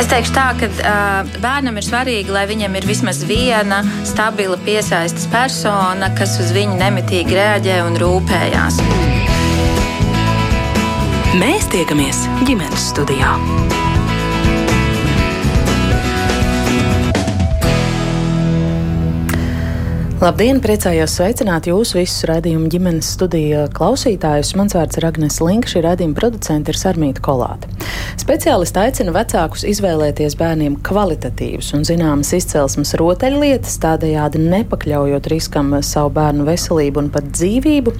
[0.00, 5.26] Es teikšu tā, ka uh, bērnam ir svarīgi, lai viņam ir vismaz viena stabila piesaistes
[5.28, 8.80] persona, kas uz viņu nemitīgi reaģē un rūpējās.
[11.36, 13.36] Mēs tiekamies ģimenes studijā.
[20.20, 24.50] Labdien, priecājos sveicināt jūs visus raidījumu ģimenes studiju klausītājus.
[24.60, 27.70] Mans vārds ir Agnes Linka, šī raidījuma producente ir Sarmīta Kolāte.
[28.20, 36.44] Speciālisti aicina vecākus izvēlēties bērniem kvalitatīvas un zināmas izcelsmes rotaļlietas, tādējādi nepakļaujot riskam savu bērnu
[36.50, 37.96] veselību un pat dzīvību.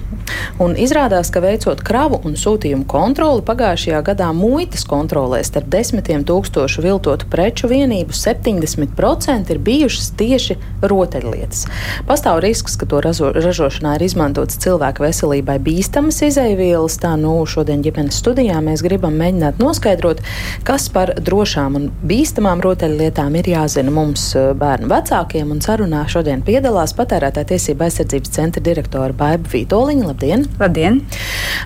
[0.61, 6.85] Un izrādās, ka veicot kravu un sūtījumu kontroli pagājušajā gadā muitas kontrolē starp desmitiem tūkstošu
[6.85, 11.65] viltotu preču vienību 70% ir bijušas tieši rotaļlietas.
[12.11, 16.97] Pastāv risks, ka to razo, ražošanā ir izmantotas cilvēku veselībai bīstamas izaivielas.
[16.99, 20.19] Tā nu šodien ģimenes studijā mēs gribam mēģināt noskaidrot,
[20.67, 25.55] kas par drošām un bīstamām rotaļlietām ir jāzina mums eh, bērnu vecākiem.
[25.55, 30.09] Un sarunā šodien piedalās patērētāja tiesība aizsardzības centra direktora Baiba Vītoliņa.
[30.11, 30.49] Labdien!
[30.59, 31.05] Labdien!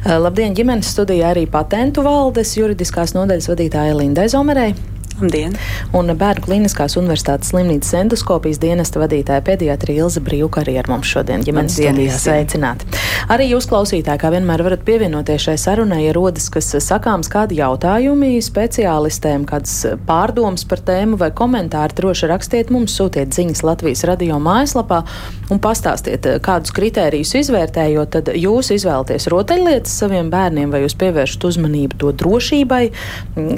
[0.04, 0.54] Eh, labdien!
[0.54, 4.76] Ģimenes studijā arī patentu valdes juridiskās nodaļas vadītāja Lindai Zomerei.
[5.16, 5.54] Labdien!
[5.96, 11.44] Un Bērnu Kliniskās Universitātes slimnīcas endoskopijas dienesta vadītāja pediatra Ilza Brīvka arī ar mums šodien
[11.46, 12.90] ģimenes studijā sveicināti.
[13.32, 18.34] Arī jūs klausītāji, kā vienmēr, varat pievienoties šai sarunai, ja rodas kas sakāms kādi jautājumi
[18.44, 25.00] speciālistēm, kādas pārdomas par tēmu vai komentāri, droši rakstiet mums, sūtiet ziņas Latvijas radio mājaslapā
[25.48, 32.04] un pastāstiet, kādus kritērijus izvērtējot, tad jūs izvēlaties rotaļlietas saviem bērniem vai jūs pievēršat uzmanību
[32.04, 32.84] to drošībai,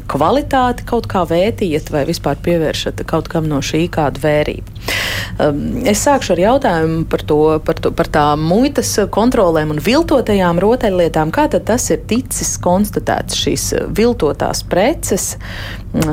[0.05, 4.77] kvalitāti kaut kā vērtēt pētījat vai vispār pievēršat kaut kam no šī kādu vērību.
[5.38, 10.57] Um, es sākšu ar jautājumu par, to, par, to, par tām muitas kontrolēm un viltotajām
[10.63, 11.30] rotaļlietām.
[11.35, 15.35] Kā tas ir ticis konstatēts šīs viltotās preces,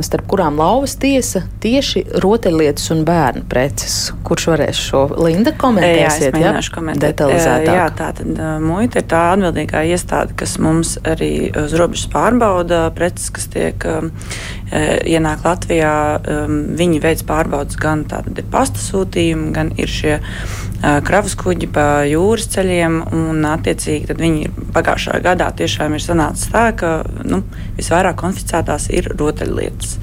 [0.04, 3.96] starp kurām lauvas tiesa tieši rotaļlietas un bērnu preces?
[4.28, 6.36] Kurš varēs šo Linda komentēsiet?
[6.40, 7.16] Jā, es komentēt.
[7.16, 7.72] detalizētāk.
[7.80, 13.32] Jā, tā tad muita ir tā atbildīgā iestāde, kas mums arī uz robežas pārbauda preces,
[13.34, 13.88] kas tiek
[14.74, 15.96] ienāk Latvijā.
[16.76, 20.14] Viņi veids pārbaudas gan tātad ir pasta sūtījumi, gan ir šie
[21.04, 23.00] kravas kuģi pa jūras ceļiem.
[23.12, 26.96] Un, attiecīgi, viņi pagājušā gadā tiešām ir sanācis tā, ka
[27.28, 27.42] nu,
[27.76, 29.98] visvairāk konfiscētās ir rotaļlietas.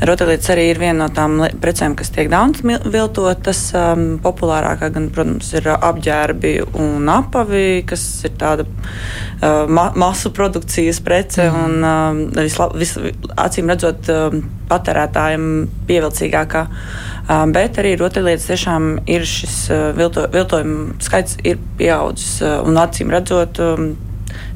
[0.00, 3.60] Rotaļlietas arī ir viena no tām precēm, kas tiek daudz viltotas.
[3.76, 11.02] Um, populārākā, gan, protams, ir apģērbi un apavi, kas ir tāda uh, ma masu produkcijas
[11.04, 11.60] prece mm.
[11.60, 12.96] un um, visla, vis,
[13.40, 15.46] acīm redzot um, patērētājiem
[15.88, 16.66] pievilcīgākā.
[17.30, 22.80] Um, bet arī rotaļlietas tiešām ir šis uh, vilto, viltojuma skaits ir pieaudzis uh, un
[22.80, 23.60] acīm redzot.
[23.60, 23.92] Um,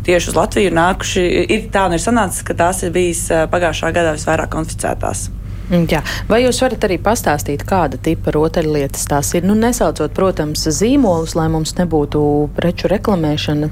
[0.07, 1.25] tieši uz Latviju ir nākuši.
[1.55, 5.29] Ir tā un ir sanācis, ka tās ir bijis pagājušā gadā visvairāk konfiscētās.
[5.71, 6.03] Mm, jā.
[6.29, 9.47] Vai jūs varat arī pastāstīt, kāda tipa rotaļlietas tās ir?
[9.49, 12.21] Nu, nesaucot, protams, zīmolus, lai mums nebūtu
[12.57, 13.71] preču reklamēšana.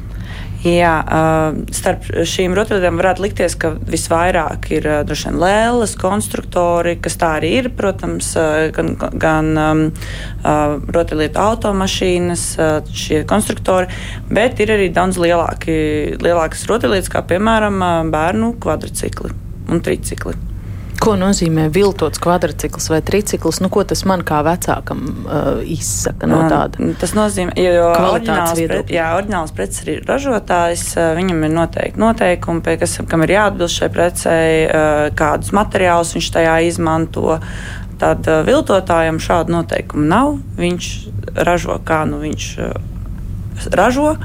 [0.63, 0.93] Jā,
[1.75, 7.51] starp šīm rotaļlietām varētu likties, ka visvairāk ir droši vien lēlas, konstruktori, kas tā arī
[7.59, 8.29] ir, protams,
[8.77, 9.83] gan, gan um,
[10.95, 12.47] rotaļlietu automašīnas,
[12.95, 13.91] šie konstruktori,
[14.31, 15.75] bet ir arī daudz lielāki,
[16.23, 17.83] lielākas rotaļlietas, kā piemēram
[18.15, 19.35] bērnu kvadricikli
[19.67, 20.52] un tricikli.
[21.03, 23.59] Ko nozīmē viltots kvadrcikls vai tricikls?
[23.63, 26.93] Nu, ko tas man kā vecākam uh, izsaka no tāda?
[27.01, 32.63] Tas nozīmē, jo oriģināls, pret, jā, oriģināls preces ir ražotājs, uh, viņam ir noteikti noteikumi,
[32.63, 37.41] pie kas, kam ir jāatbilst šai precei, uh, kādus materiālus viņš tajā izmanto.
[38.03, 40.37] Tad uh, viltotājam šādu noteikumu nav.
[40.59, 40.95] Viņš
[41.35, 42.49] ražo kā nu viņš
[43.71, 44.17] ražo,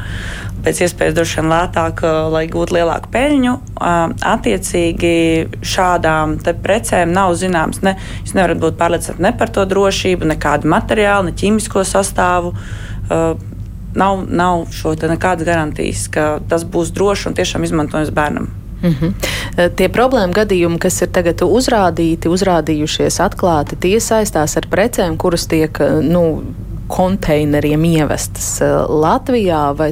[0.66, 2.04] pēc iespējas droši vien lētāk,
[2.34, 3.54] lai gūtu lielāku peļņu.
[4.34, 5.14] Attiecīgi
[5.66, 11.30] šādām precēm nav zināms, ne, jūs nevarat būt pārliecināti ne par to drošību, nekādu materiālu,
[11.30, 12.54] ne ķīmisko sastāvu.
[13.98, 18.50] Nav, nav šo nekādas garantijas, ka tas būs droši un tiešām izmantojams bērnam.
[18.84, 19.70] Mm -hmm.
[19.76, 25.80] Tie problēma gadījumi, kas ir tagad uzrādīti, uzrādījušies atklāti, tie saistās ar precēm, kuras tiek
[26.02, 26.44] nu,
[26.88, 29.92] konteineriem ievestas eh, Latvijā, vai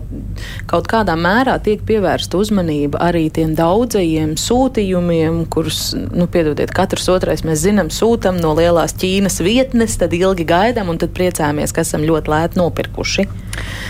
[0.70, 7.46] kaut kādā mērā tiek pievērsta uzmanība arī tiem daudzajiem sūtījumiem, kurus, nu, piedodiet, katrs otrais
[7.48, 12.06] mēs zinām, sūtam no lielās Ķīnas vietnes, tad ilgi gaidām un tad priecājamies, ka esam
[12.08, 13.28] ļoti lēti nopirkuši.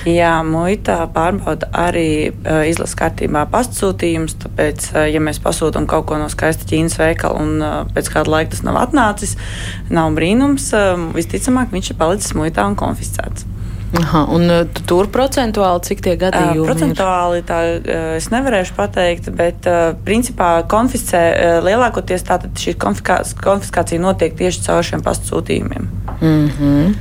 [0.06, 6.20] Jā, muitā pārbauda arī uh, izlases kārtībā pastsūtījumus, tāpēc, uh, ja mēs pasūtām kaut ko
[6.22, 7.66] no skaista Ķīnas veikala un
[7.96, 9.34] pēc kāda laika tas nav atnācis,
[9.94, 10.70] nav brīnums,
[11.16, 13.46] visticamāk viņš ir palicis muitā un konfiscēts.
[13.96, 14.50] Aha, un
[14.90, 16.64] tur procentuāli cik tie gadījumi?
[16.64, 17.60] Uh, procentuāli tā
[18.18, 24.84] es nevarēšu pateikt, bet uh, principā konfiscē uh, lielākoties tātad šī konfiskācija notiek tieši caur
[24.84, 25.88] šiem pastsūtījumiem.
[26.20, 26.96] Mm -hmm.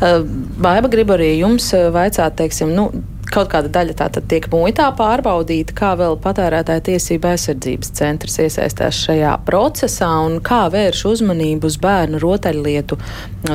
[0.00, 0.24] uh,
[0.56, 2.90] Baiba grib arī jums vaicāt, teiksim, nu,
[3.34, 9.36] kaut kāda daļa tātad tiek muitā pārbaudīta, kā vēl patērētāja tiesība aizsardzības centrs iesaistās šajā
[9.46, 12.98] procesā un kā vērš uzmanību uz bērnu rotaļlietu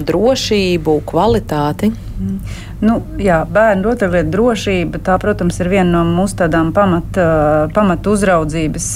[0.09, 1.91] drošību, kvalitāti.
[2.85, 7.19] Nu, jā, bērnu rotaļlietu drošība, tā, protams, ir viena no mūsu tādām pamat,
[7.75, 8.89] pamat uzraudzības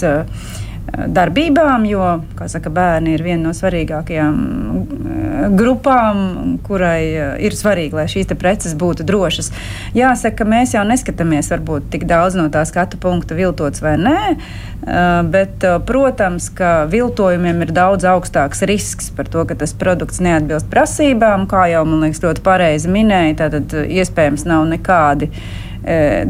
[1.07, 2.03] darbībām, jo
[2.47, 6.21] saka, bērni ir viena no svarīgākajām eh, grupām,
[6.65, 9.51] kurai eh, ir svarīgi, lai šīs preces būtu drošas.
[9.97, 15.07] Jāsaka, mēs jau neskatāmies varbūt tik daudz no tā skatu punkta, viltots vai nē, eh,
[15.35, 21.47] bet, protams, ka viltojumiem ir daudz augstāks risks par to, ka tas produkts neatbilst prasībām,
[21.49, 25.33] kā jau man liekas ļoti pareizi minēja, tad iespējams nav nekādi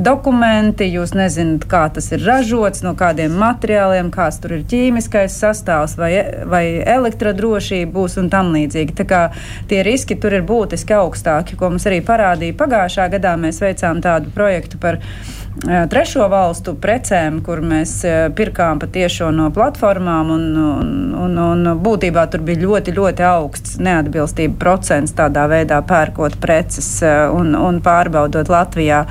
[0.06, 5.98] dokumenti, jūs nezināt, kā tas ir ražots, no kādiem materiāliem, kāds tur ir ķīmiskais sastāvs
[5.98, 6.12] vai,
[6.46, 8.96] vai elektrodrošība būs un tam līdzīgi.
[9.02, 9.24] Tā kā
[9.72, 13.36] tie riski tur ir būtiski augstāki, ko mums arī parādīja pagājušā gadā.
[13.42, 15.02] Mēs veicām tādu projektu par
[15.90, 18.00] trešo valstu precēm, kur mēs
[18.36, 24.56] pirkām patiešo no platformām, un, un, un, un būtībā tur bija ļoti, ļoti augsts neatbilstība
[24.62, 29.04] procents tādā veidā pērkot preces un, un pārbaudot Latvijā.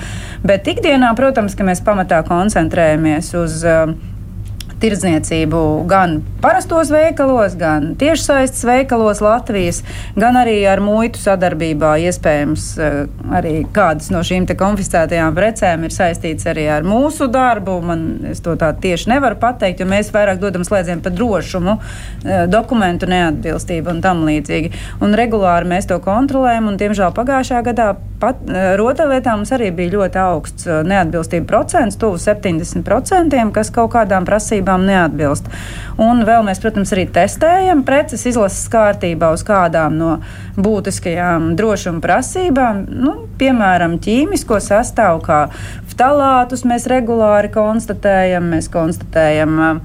[0.47, 3.65] Bet ikdienā, protams, mēs pamatā koncentrējamies uz
[4.81, 5.61] tirdzniecību
[5.91, 9.83] gan parastos veikalos, gan tiešsaistes veikalos Latvijas,
[10.19, 11.97] gan arī ar muitu sadarbībā.
[12.09, 12.99] Iespējams, eh,
[13.35, 17.81] arī kādas no šīm konfiscētajām precēm ir saistītas arī ar mūsu darbu.
[17.83, 21.79] Man to tā tieši nevaru pateikt, jo mēs vairāk dodam slēdzienu par drošumu,
[22.25, 24.73] eh, dokumentu neatbilstību un tam līdzīgi.
[25.01, 29.91] Un regulāri mēs to kontrolējam, un diemžēl pagājušajā gadā pat eh, rotaļlietā mums arī bija
[29.99, 35.49] ļoti augsts neatbilstību procents, tuvu 70%, kas kaut kādām prasībām prasībām neatbilst.
[35.99, 40.21] Un vēl mēs, protams, arī testējam preces izlases kārtībā uz kādām no
[40.57, 45.49] būtiskajām drošuma prasībām, nu, piemēram, ķīmisko sastāvu, kā
[45.91, 49.81] ftalātus mēs regulāri konstatējam, mēs konstatējam.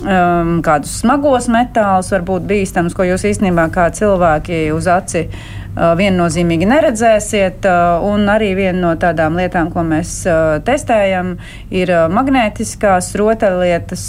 [0.00, 5.26] Um, kādus smagos metālus var būt bīstams, ko jūs īstenībā kā cilvēki uz aci
[5.76, 7.66] viennozīmīgi neredzēsiet.
[7.66, 11.36] Uh, un arī viena no tādām lietām, ko mēs uh, testējam,
[11.74, 14.04] ir magnētiskās rotaļlietas,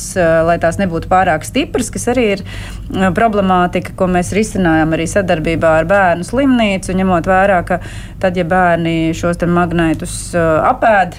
[0.48, 2.44] lai tās nebūtu pārāk stipras, kas arī ir
[3.18, 7.80] problemātika, ko mēs risinājām arī sadarbībā ar bērnu slimnīcu, ņemot vērā, ka
[8.22, 11.18] tad, ja bērni šos magnētus apēd,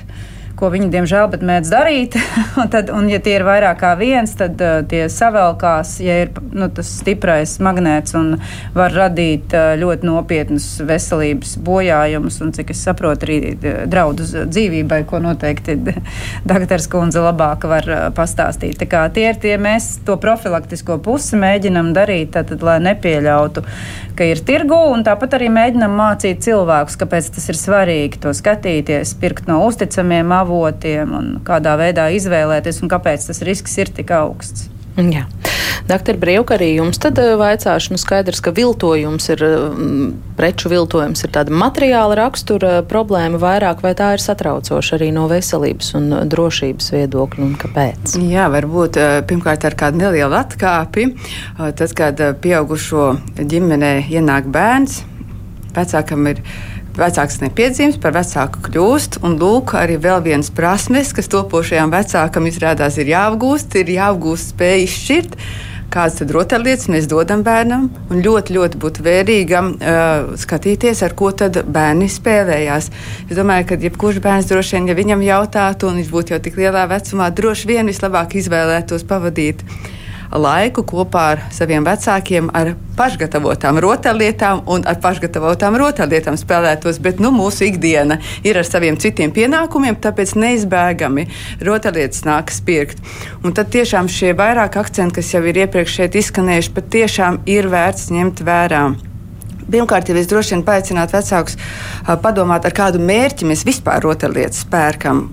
[0.62, 2.16] ko viņi diemžēl mēdz darīt.
[2.60, 6.30] un, tad, un, ja tie ir vairāk kā viens, tad uh, tie savelkās, ja ir
[6.54, 8.36] nu, tas stiprais magnēts un
[8.76, 15.00] var radīt uh, ļoti nopietnus veselības bojājumus, un cik es saprotu, arī uh, draudus dzīvībai,
[15.10, 15.78] ko noteikti
[16.52, 18.78] doktors Kunze labāk var uh, pastāstīt.
[18.78, 23.64] Tā kā tie ir tie mēs to profilaktisko pusi mēģinam darīt, tad, lai nepieļautu,
[24.14, 29.16] ka ir tirgu, un tāpat arī mēģinam mācīt cilvēkus, kāpēc tas ir svarīgi to skatīties,
[29.18, 34.68] pirkt no uzticamiem avotiem un kādā veidā izvēlēties un kāpēc tas risks ir tik augsts.
[35.00, 35.24] Jā.
[35.88, 41.24] Doktor Brīvka, arī jums tad eh, vaicāšu, nu skaidrs, ka viltojums ir, mm, preču viltojums
[41.24, 46.92] ir tāda materiāla rakstura problēma vairāk, vai tā ir satraucoša arī no veselības un drošības
[46.94, 48.18] viedokļa, un kāpēc?
[48.28, 51.08] Jā, varbūt eh, pirmkārt ar kādu nelielu atkāpi.
[51.08, 53.08] Eh, tad, kad pieaugušo
[53.40, 55.00] ģimenē ienāk bērns,
[55.72, 56.44] vecākam ir
[56.92, 62.98] Vecāks nepiedzimst, par vecāku kļūst, un lūk, arī vēl viens prasmes, kas topošajam vecākam izrādās
[63.00, 65.38] ir jāapgūst, ir jāapgūst spēja izšķirt.
[65.92, 67.86] Kādas tad rotaļlietas mēs dodam bērnam?
[68.12, 72.90] Un ļoti, ļoti būtu vērīgam uh, skatīties, ar ko tad bērni spēlējās.
[73.24, 76.60] Es domāju, ka jebkurš bērns droši vien, ja viņam jautātu, un viņš būtu jau tik
[76.60, 79.64] lielā vecumā, droši vien vislabāk izvēlētos pavadīt
[80.38, 87.00] laiku kopā ar saviem vecākiem, ar pašgatavotām rotaļlietām un ar pašgatavotām rotaļlietām spēlētos.
[87.02, 91.28] Bet nu, mūsu ikdiena ir ar saviem citiem pienākumiem, tāpēc neizbēgami
[91.64, 93.04] rotaļlietas nākas pirkt.
[93.42, 98.10] Un tad tiešām šie vairāk akcenti, kas jau ir iepriekš šeit izskanējuši, patiešām ir vērts
[98.14, 98.84] ņemt vērā.
[99.72, 101.56] Pirmkārt, jau es droši vien paaicinātu vecākus
[102.24, 105.28] padomāt, ar kādu mērķi mēs vispār rotaļlietas pērkam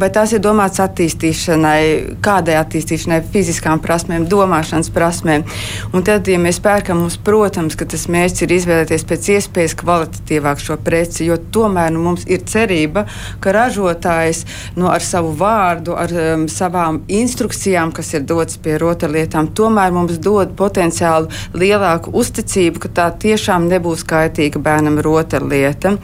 [0.00, 5.44] vai tās ir domātas attīstīšanai, kādai attīstīšanai, fiziskām prasmēm, domāšanas prasmēm.
[5.92, 10.78] Un tad, ja mēs pērkam, mums, protams, tas mērķis ir izvēlēties pēc iespējas kvalitatīvāk šo
[10.84, 13.06] preci, jo tomēr nu, mums ir cerība,
[13.42, 14.44] ka ražotājs
[14.78, 20.20] nu, ar savu vārdu, ar um, savām instrukcijām, kas ir dotas pie rotaļlietām, tomēr mums
[20.22, 25.94] dod potenciāli lielāku uzticību, ka tā tiešām nebūs kaitīga bērnam rotaļlieta.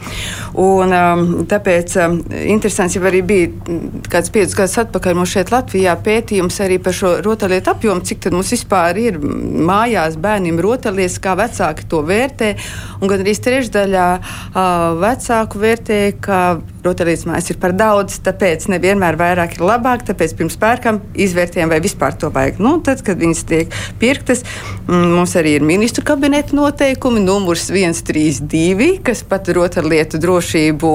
[0.61, 5.95] Un, um, tāpēc um, interesants jau arī bija kāds piecus gadus atpakaļ mums šeit Latvijā
[6.05, 11.35] pētījums arī par šo rotaļlietu apjomu, cik tad mums vispār ir mājās bērniem rotaļlietas, kā
[11.39, 12.53] vecāki to vērtē.
[13.01, 14.63] Un gan arī trešdaļā uh,
[15.01, 16.39] vecāku vērtē, ka
[16.85, 20.05] rotaļlietas mājās ir par daudz, tāpēc nevienmēr vairāk ir labāk.
[20.07, 22.61] Tāpēc pirms pērkam izvērtējam, vai vispār to vajag.
[22.63, 24.43] Nu, tad, kad viņas tiek pirktas,
[24.87, 30.93] mums arī ir ministru kabineta noteikumi, numurs 132, kas pat rotaļlietu drošību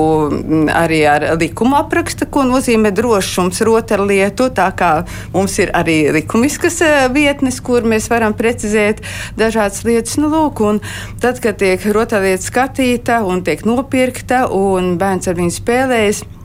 [0.75, 4.51] arī ar likumu apraksta, ko nozīmē drošums rotaļlietu.
[4.55, 4.93] Tā kā
[5.35, 6.81] mums ir arī likumiskas
[7.15, 9.03] vietnes, kur mēs varam precizēt
[9.41, 10.19] dažādas lietas.
[10.21, 10.63] Nu, lūk,
[11.23, 16.40] tad, kad tiek rotaļlieta skatīta un tiek nopirkta un bērns ar viņu spēlē, spēlējis.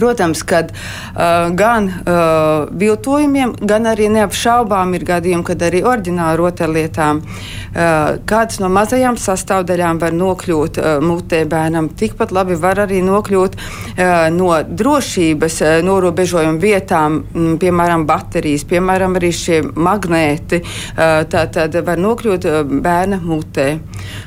[0.00, 7.20] Protams, ka uh, gan uh, viltojumiem, gan arī neapšaubām ir gadījumi, kad arī oriģināli rotaļlietām
[7.20, 11.90] uh, kādas no mazajām sastāvdaļām var nokļūt uh, mutē bērnam.
[12.00, 19.20] Tikpat labi var arī nokļūt uh, no drošības uh, norobežojuma vietām, m, piemēram, baterijas, piemēram,
[19.20, 20.62] arī šie magnēti.
[20.64, 23.68] Uh, tā tad var nokļūt uh, bērna mutē.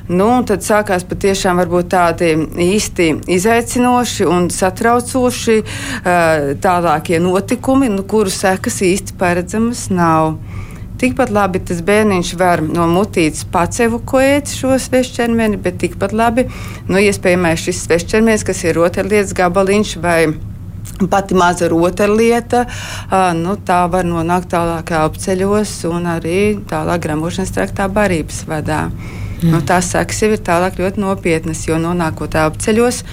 [0.10, 2.34] Nu, tad sākās patiešām tādi
[2.66, 5.60] īsti izaicinoši un satraucoši
[6.64, 10.36] tālākie notikumi, nu, kuru sekas īsti paredzamas nav.
[11.04, 16.46] Tikpat labi tas bērniņš var no mutītes pats evakuēt šo svešķermeni, bet tikpat labi,
[16.88, 20.20] nu, iespējamais šis svešķermenis, kas ir rotaļlietas gabaliņš vai
[21.12, 22.64] pati maza rotaļlieta,
[23.40, 28.86] nu, tā var nonākt tālāk apceļos un arī tālāk gramošanas traktā barības vadā.
[29.44, 29.52] Mm.
[29.52, 33.04] Nu, tās sekas jau ir tālāk ļoti nopietnas, jo nonākot apceļos,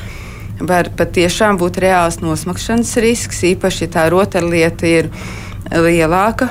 [0.63, 5.11] var patiešām būt reāls nosmakšanas risks, īpaši, ja tā rotaļlieta ir
[5.71, 6.49] lielāka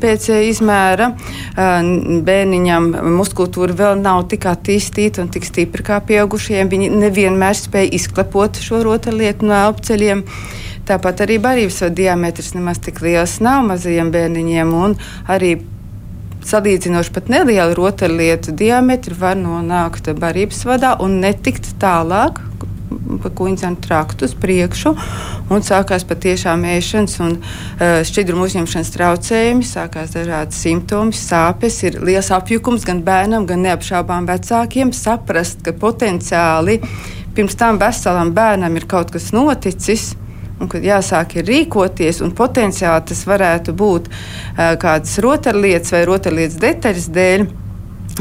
[0.00, 1.10] pēc izmēra.
[1.56, 6.70] Bērniņam muskultūra vēl nav tik attīstīta un tik stipra kā pieaugušajiem.
[6.70, 10.24] Viņi nevienmēr spēj izklepot šo rotaļlietu no apceļiem.
[10.86, 14.76] Tāpat arī barības diametrs nemaz tik liels nav mazajiem bērniņiem,
[15.26, 15.56] arī
[16.46, 22.42] salīdzinoši pat neliela rotaļlietu diametri var nonākt barības vadā un netikt tālāk.
[22.86, 24.92] Pa kuģiņu traktu uz priekšu,
[25.50, 32.30] un sākās patiešām ēšanas un uh, šķidrumu uzņemšanas traucējumi, sākās dažādi simptomi, sāpes, ir liels
[32.34, 34.94] apjukums gan bērnam, gan neapšaubām vecākiem.
[34.94, 36.78] Saprast, ka potenciāli
[37.36, 40.12] pirms tam veselam bērnam ir kaut kas noticis,
[40.60, 44.10] un kad jāsāk rīkoties, un potenciāli tas varētu būt
[44.82, 47.48] kādas rotaļlietas vai rotaļlietas detaļas dēļ,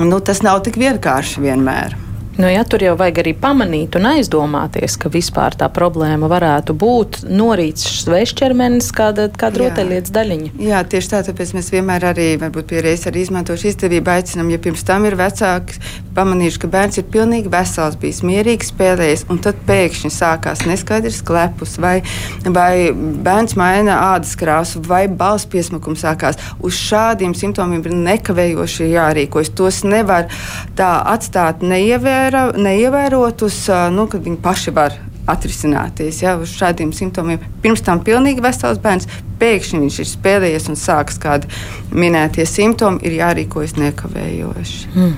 [0.04, 2.05] nu, tas nav tik vienkārši vienmēr.
[2.36, 7.22] Nu, ja, tur jau vajag arī pamanīt un aizdomāties, ka vispār tā problēma varētu būt
[7.32, 10.52] norīts svešķermenis, kāda, kāda rotaļlietas daļiņa.
[10.60, 14.60] Jā, tieši tā, tāpēc mēs vienmēr arī, varbūt pie reizes arī izmantošu izdevību, aicinam, ja
[14.60, 15.80] pirms tam ir vecāki
[16.16, 21.78] pamanījuši, ka bērns ir pilnīgi vesels, bijis mierīgs, spēlējis, un tad pēkšņi sākās neskaidrs klepus,
[21.80, 22.02] vai,
[22.44, 26.40] vai bērns maina ādas krāsu, vai balss piesmakums sākās.
[26.60, 29.56] Uz šādiem simptomiem ir nekavējoši jārīkojas.
[29.56, 30.28] Tos nevar
[30.76, 34.96] tā atstāt neievērot neievēro, neievērotus, nu, kad viņi paši var
[35.30, 37.42] atrisināties ja, uz šādiem simptomiem.
[37.62, 39.08] Pirms tam pilnīgi vesels bērns,
[39.42, 41.50] pēkšņi viņš ir spēlējies un sāks kādi
[41.94, 44.84] minētie simptomi, ir jārīkojas nekavējoši.
[44.96, 45.16] Mm.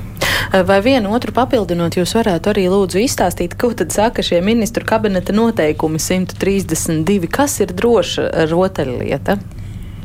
[0.68, 5.36] Vai vienu otru papildinot, jūs varētu arī lūdzu izstāstīt, ko tad saka šie ministru kabineta
[5.36, 9.38] noteikumi 132, kas ir droša rotaļlieta?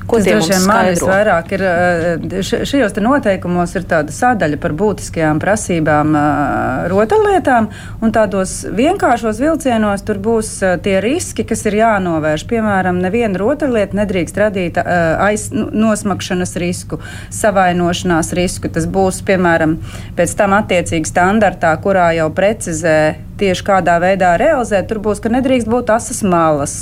[0.07, 5.41] Ko tas droši vien man visvairāk ir eh, šajos noteikumos ir tāda sadaļa par būtiskajām
[5.43, 7.69] prasībām eh, rotaļlietām,
[8.03, 12.47] un tādos vienkāršos vilcienos tur būs eh, tie riski, kas ir jānovērš.
[12.51, 16.99] Piemēram, neviena rotaļlieta nedrīkst radīt aiz, nu, nosmakšanas risku,
[17.33, 18.71] savainošanās risku.
[18.73, 19.79] Tas būs, piemēram,
[20.19, 22.99] pēc tam attiecīgi standartā, kurā jau precizē
[23.43, 26.77] tieši kādā veidā realizēt, tur būs, ka nedrīkst būt asas malas,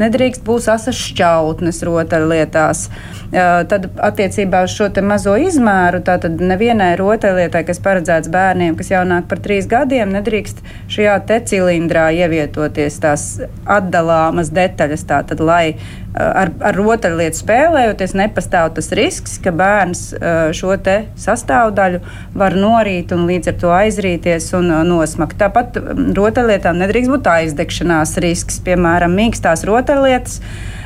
[0.00, 2.86] nedrīkst būt asas šķautnes rotaļlietās.
[3.34, 9.42] Tad attiecībā uz šo mazo izmēru, tātad nevienai rotaļlietai, kas paredzēts bērniem, kas jaunāk par
[9.42, 10.62] trīs gadiem, nedrīkst
[10.94, 13.26] šajā te cilindrā ievietoties tās
[13.66, 15.74] atdalāmas detaļas, tātad, lai
[16.14, 20.06] ar, ar rotaļlietu spēlējoties, nepastāv tas risks, ka bērns
[20.54, 20.74] šo
[21.20, 22.00] sastāvdaļu
[22.34, 25.38] var norīt un līdz ar to aizrīties un nosmakt.
[25.40, 25.78] Tāpat
[26.16, 28.60] rotaļlietām nedrīkst būt aizdegšanās risks.
[28.64, 30.40] Piemēram, mīkstās rotaļlietas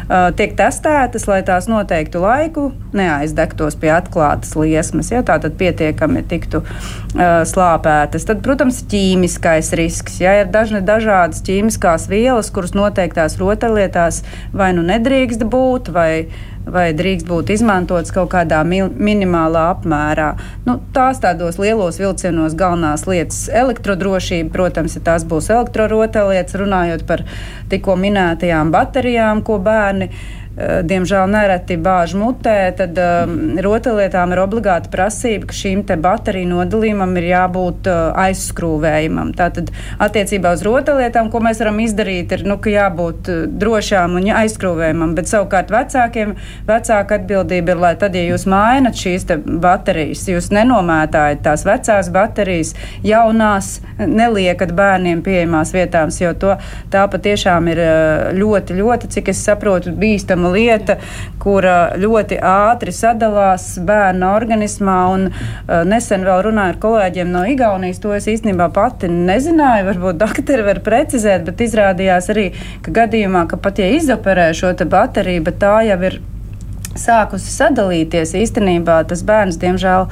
[0.09, 5.13] tiek testētas, lai tās noteiktu laiku neaizdegtos pie atklātas liesmas.
[5.13, 8.25] Ja, tā tad pietiekami tiktu uh, slāpētas.
[8.29, 10.21] Tad, protams, ķīmiskais risks.
[10.25, 14.23] Ja ir dažne dažādas ķīmiskās vielas, kuras noteiktās rotaļlietās
[14.57, 16.11] vai nu nedrīkst būt, vai
[16.73, 20.29] vai drīkst būt izmantotas kaut kādā minimālā apmērā.
[20.67, 27.25] Nu, tās tādos lielos vilcienos galvenās lietas- elektrodrošība, protams, ja tās būs elektrorotaļlietas, runājot par
[27.69, 30.11] tikko minētajām baterijām, ko bērni
[30.59, 37.29] diemžēl nereti bāž mutē, tad um, rotaļlietām ir obligāta prasība, ka šīm bateriju nodalījumam ir
[37.31, 39.31] jābūt uh, aizskrūvējumam.
[39.39, 39.71] Tātad
[40.03, 45.31] attiecībā uz rotaļlietām, ko mēs varam izdarīt, ir nu, jābūt uh, drošām un aizskrūvējumam, bet
[45.31, 46.35] savukārt vecākiem
[46.69, 49.29] vecāka atbildība ir, lai tad, ja jūs mainat šīs
[49.63, 52.75] baterijas, jūs nenomētājat tās vecās baterijas,
[53.07, 56.59] jaunās neliekat bērniem pieejamās vietās, jo to,
[56.93, 57.83] tā patiešām ir
[58.39, 60.99] ļoti, ļoti, cik es saprotu, bīstama bīstama lieta,
[61.39, 64.99] kura ļoti ātri sadalās bērna organismā.
[65.15, 69.87] Un, uh, nesen vēl runāju ar kolēģiem no Igaunijas, to es īstenībā pati nezināju.
[69.93, 72.53] Varbūt doktori var precizēt, bet izrādījās arī,
[72.83, 76.21] ka gadījumā, ka pat ja izoperē šo bateriju, bet tā jau ir
[77.01, 78.35] sākusi sadalīties.
[78.39, 80.09] Īstenībā tas bērns, diemžēl,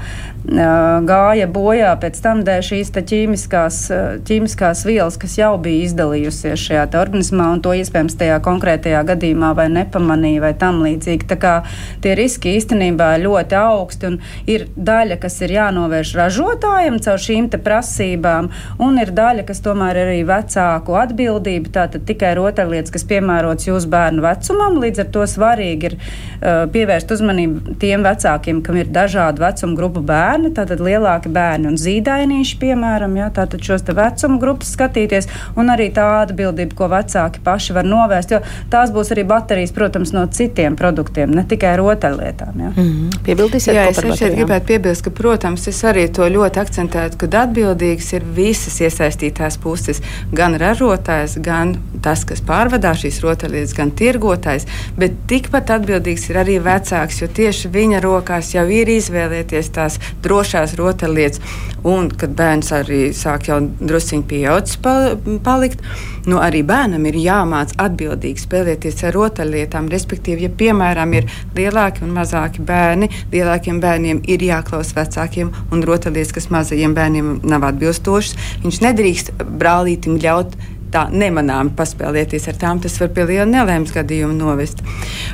[0.47, 3.79] gāja bojā pēc tam dēļ šīs ķīmiskās,
[4.27, 9.67] ķīmiskās vielas, kas jau bija izdalījusies šajā organismā, un to iespējams tajā konkrētajā gadījumā vai
[9.75, 11.27] nepamanīja vai tam līdzīgi.
[11.27, 11.55] Tā kā
[12.03, 17.51] tie riski īstenībā ir ļoti augsti, un ir daļa, kas ir jānovērš ražotājiem caur šīm
[17.67, 18.49] prasībām,
[18.83, 21.73] un ir daļa, kas tomēr ir arī vecāku atbildība.
[21.81, 27.13] Tātad tikai rotaļlietas, kas piemērots jūsu bērnu vecumam, līdz ar to svarīgi ir uh, pievērst
[27.17, 33.17] uzmanību tiem vecākiem, kam ir dažādu vecumu grupu bērni tātad lielāki bērni un zīdainīši, piemēram,
[33.21, 37.89] jā, tātad šos te vecuma grupas skatīties, un arī tā atbildība, ko vecāki paši var
[37.89, 38.41] novērst, jo
[38.73, 42.61] tās būs arī baterijas, protams, no citiem produktiem, ne tikai rotaļlietām.
[42.65, 42.73] Jā.
[42.75, 43.21] Mm -hmm.
[43.27, 48.13] Piebildīsiet, jā, es šeit gribētu piebilst, ka, protams, es arī to ļoti akcentētu, ka atbildīgas
[48.17, 50.03] ir visas iesaistītās puses,
[50.33, 54.67] gan ražotājs, gan tas, kas pārvadā šīs rotaļlietas, gan tirgotājs,
[54.99, 60.75] bet tikpat atbildīgs ir arī vecāks, jo tieši viņa rokās jau ir izvēlēties tās drošās
[60.79, 61.41] rotaļlietas,
[61.87, 64.81] un kad bērns arī sāk jau drusciņi pieaudzis
[65.47, 65.83] palikt,
[66.27, 69.91] nu arī bērnam ir jāmāc atbildīgi spēlēties ar rotaļlietām.
[69.93, 76.35] Respektīvi, ja piemēram ir lielāki un mazāki bērni, lielākiem bērniem ir jāklaus vecākiem, un rotaļlietas,
[76.37, 80.57] kas mazajiem bērniem nav atbilstošas, viņš nedrīkst brālītim ļaut
[80.93, 84.83] tā nemanāmi paspēlēties ar tām, tas var pie liela nelēmas gadījuma novest.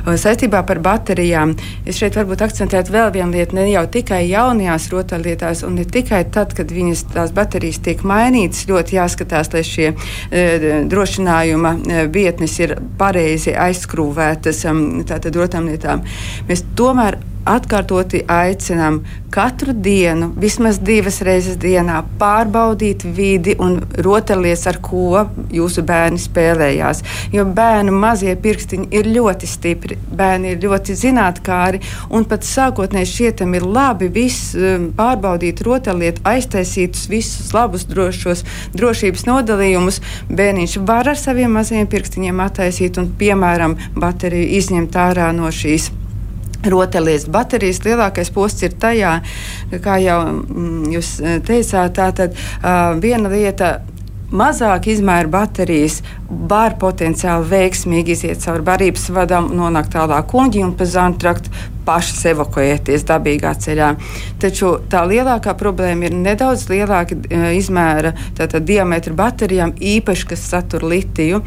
[0.03, 1.55] Saistībā par baterijām
[1.87, 6.23] es šeit varbūt akcentētu vēl vienu lietu, ne jau tikai jaunajās rotaļlietās, un ne tikai
[6.33, 10.45] tad, kad viņas tās baterijas tiek mainītas, ļoti jāskatās, lai šie e,
[10.91, 16.03] drošinājuma e, vietnes ir pareizi aizskrūvētas um, tātad rotaļlietām.
[16.49, 19.01] Mēs tomēr atkārtoti aicinām
[19.33, 27.01] katru dienu, vismaz divas reizes dienā, pārbaudīt vidi un rotaļlietas, ar ko jūsu bērni spēlējās.
[27.33, 31.81] Jo bērnu mazie pirkstiņi ir ļoti stipri, bērni ir ļoti zinātnākāri,
[32.13, 38.45] un pat sākotnēji šietam ir labi viss um, pārbaudīt rotaļlietu, aiztaisītus visus labus drošos
[38.77, 39.99] drošības nodalījumus.
[40.29, 45.89] Bērniņš var ar saviem mazajiem pirkstiņiem attaisīt un, piemēram, bateriju izņemt ārā no šīs
[46.71, 49.17] rotaļlietas baterijas lielākais posts ir tajā,
[49.83, 53.79] kā jau mm, jūs eh, teicāt, tā tad uh, viena lieta.
[54.33, 55.99] Mazāk izmēra baterijas
[56.49, 61.53] var potenciāli veiksmīgi iziet cauri barības vadam, nonākt tālāk kuģi un pa zantraktu
[61.85, 63.89] pašas evakuēties dabīgā ceļā.
[64.41, 68.13] Taču tā lielākā problēma ir nedaudz lielāka e, izmēra
[68.63, 71.41] diametra baterijām, īpaši, kas satur litiju.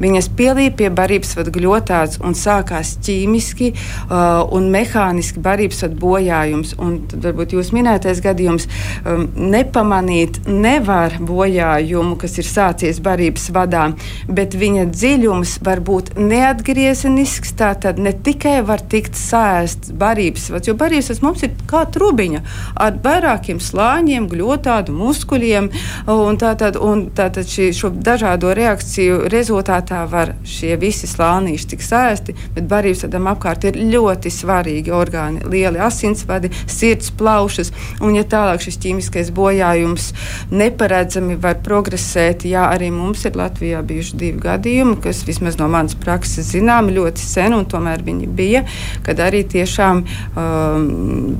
[0.00, 6.72] Viņas pielīp pie barības vadu gļotāts un sākās ķīmiski uh, un mehāniski barības vadu bojājums.
[6.80, 8.66] Un tad varbūt jūs minētais gadījums
[9.04, 13.90] um, nepamanīt nevar bojājumu, kas ir sācies barības vadā,
[14.30, 17.54] bet viņa dziļums var būt neatgriezenisks.
[17.60, 21.82] Tā tad ne tikai var tikt sēsts barības vats, jo barības vats mums ir kā
[21.92, 22.42] trubiņa
[22.80, 25.70] ar vairākiem slāņiem, gļotādu muskuļiem.
[26.40, 32.68] Tātad, un tātad šī, šo dažādo reakciju rezultātā var šie visi slānīši tikt sēsti, bet
[32.70, 37.72] barības vadam apkārt ir ļoti svarīgi orgāni, lieli asinsvadi, sirds plaušas,
[38.04, 40.10] un ja tālāk šis ķīmiskais bojājums
[40.54, 45.96] neparedzami var progresēt, jā, arī mums ir Latvijā bijuši divi gadījumi, kas vismaz no manas
[45.98, 48.64] prakses zinām ļoti sen, un tomēr viņi bija,
[49.06, 50.88] kad arī tiešām um,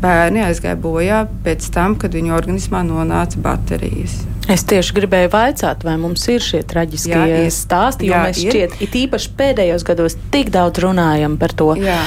[0.02, 4.20] bērni aizgāja bojā pēc tam, kad viņu organismā nonāca baterijas.
[4.50, 7.52] Es tieši gribēju vaicāt, vai mums ir šie traģiskie jā, ir.
[7.54, 11.98] stāsti, jo jā, mēs šķiet, it īpaši pēdējos gados tik daudz runājam par to jā.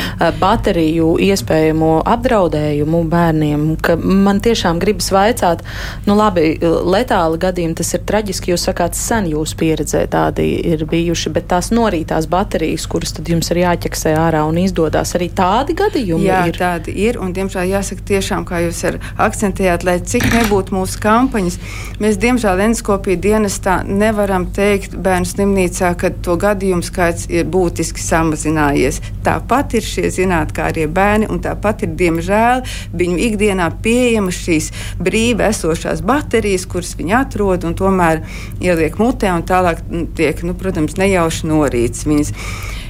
[0.42, 5.64] bateriju iespējamo apdraudējumu bērniem, ka man tiešām gribas vaicāt,
[6.04, 11.32] nu labi, letāli gadījumi tas ir traģiski, jūs sakāt, sen jūsu pieredzē tādi ir bijuši,
[11.38, 16.28] bet tās norītās baterijas, kuras tad jums ir jāķeksē ārā un izdodas, arī tādi gadījumi
[16.28, 16.60] jā, ir.
[16.60, 18.84] tādi ir, un diemžēl jāsaka tiešām, kā jūs
[19.16, 21.60] akcentējāt, lai cik nebūtu mūsu kampaņas,
[22.04, 29.00] mēs diemžēl endoskopija dienestā nevaram teikt bērnu slimnīcā, ka to gadījumu skaits ir būtiski samazinājies.
[29.26, 32.64] Tāpat ir šie zinātnākie bērni, un tāpat ir, diemžēl,
[32.98, 38.24] viņu ikdienā pieejamas šīs brīvi esošās baterijas, kuras viņi atrod un tomēr
[38.62, 39.86] ieliek mutē un tālāk
[40.18, 42.34] tiek, nu, protams, nejauši norīts viņas.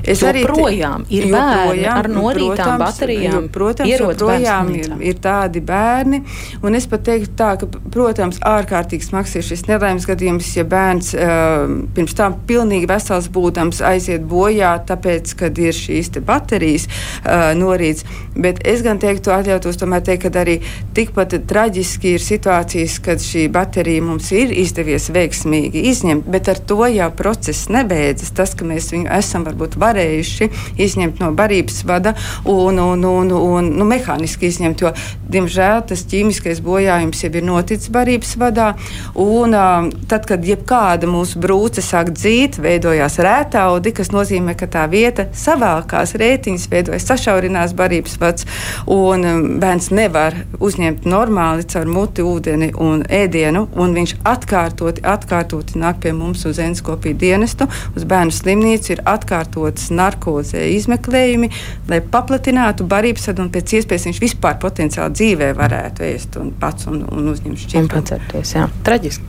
[0.04, 3.46] Es arī projām ir bērni ar norītām protams, baterijām.
[3.54, 6.20] Protams, joprojām ir, ir tādi bērni.
[6.64, 11.14] Un es pat teiktu tā, ka, protams, ārkārtīgi smags ir šis nelaimes gadījums, ja bērns
[11.16, 18.04] uh, pirms tam pilnīgi vesels būdams aiziet bojā, tāpēc, kad ir šīs baterijas uh, norīts.
[18.36, 20.58] Bet es gan teiktu, atļautos tomēr teikt, ka arī
[20.98, 26.82] tikpat traģiski ir situācijas, kad šī baterija mums ir izdevies veiksmīgi izņemt, bet ar to
[26.92, 28.34] jau process nebeidzas.
[28.36, 30.50] Tas, ka mēs viņu esam varbūt varējuši varējuši
[30.82, 32.16] izņemt no barības vada
[32.50, 34.92] un, un, un, un nu, mehāniski izņemt, jo,
[35.34, 38.74] diemžēl, tas ķīmiskais bojājums jau ir noticis barības vadā.
[39.20, 44.86] Un, um, tad, kad jebkāda mūsu brūce sāk dzīt, veidojās rētaudi, kas nozīmē, ka tā
[44.92, 48.48] vieta savākās rētiņas, veidojas sašaurinās barības vads,
[48.92, 55.80] un um, bērns nevar uzņemt normāli caur muti ūdeni un ēdienu, un viņš atkārtoti, atkārtoti
[55.82, 61.50] nāk pie mums uz enskopiju dienestu, uz bērnu slimnīcu, ir atkārtotas veikts narkozē izmeklējumi,
[61.90, 67.04] lai paplatinātu barības un pēc iespējas viņš vispār potenciāli dzīvē varētu ēst un pats un,
[67.10, 68.70] un uzņemt šķirtumu.
[68.84, 69.24] Traģiski.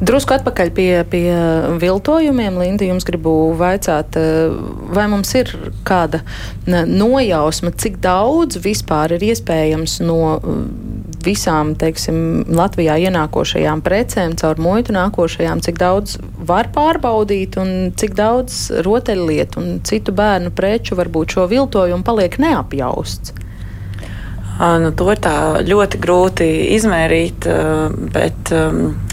[0.00, 1.26] Drusku atpakaļ pie, pie
[1.80, 4.50] viltojumiem, Linda, jums gribu vaicāt, eh,
[4.94, 5.50] vai mums ir
[5.84, 6.22] kāda
[6.66, 10.40] nojausma, cik daudz vispār ir iespējams no
[11.26, 16.16] visām, teiksim, Latvijā ienākošajām precēm, caur muitu nākošajām, cik daudz
[16.48, 23.36] var pārbaudīt un cik daudz rotaļlietu un citu bērnu preču varbūt šo viltojumu paliek neapjausts.
[24.60, 25.24] Nu, to ir
[25.64, 27.46] ļoti grūti izmērīt,
[28.12, 28.50] bet,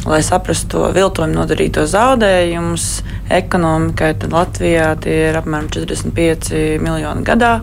[0.03, 2.87] lai saprastu to viltojumu nodarīto zaudējumus
[3.31, 6.51] ekonomikai, tad Latvijā tie ir apmēram 45
[6.83, 7.53] miljoni gadā.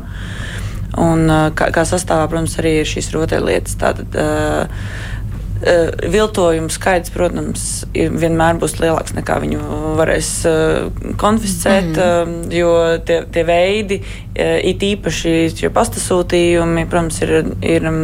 [1.00, 1.26] Un,
[1.58, 3.76] kā, kā sastāvā, protams, arī ir šīs rotaļlietas.
[3.80, 5.22] Tātad, uh,
[5.64, 7.62] Uh, viltojumu skaits, protams,
[7.94, 9.60] vienmēr būs lielāks nekā viņu
[9.96, 12.34] varēs uh, konfiscēt, mm.
[12.42, 12.72] uh, jo
[13.06, 17.32] tie, tie veidi, uh, it īpaši šie pastasūtījumi, protams, ir.
[17.64, 18.02] ir um,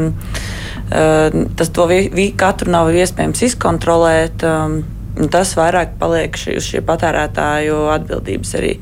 [1.59, 4.47] tas to vi, vi, katru nav iespējams izkontrolēt.
[4.47, 4.81] Um,
[5.31, 8.73] Tas vairāk paliek šī, uz šī patērētāju atbildības arī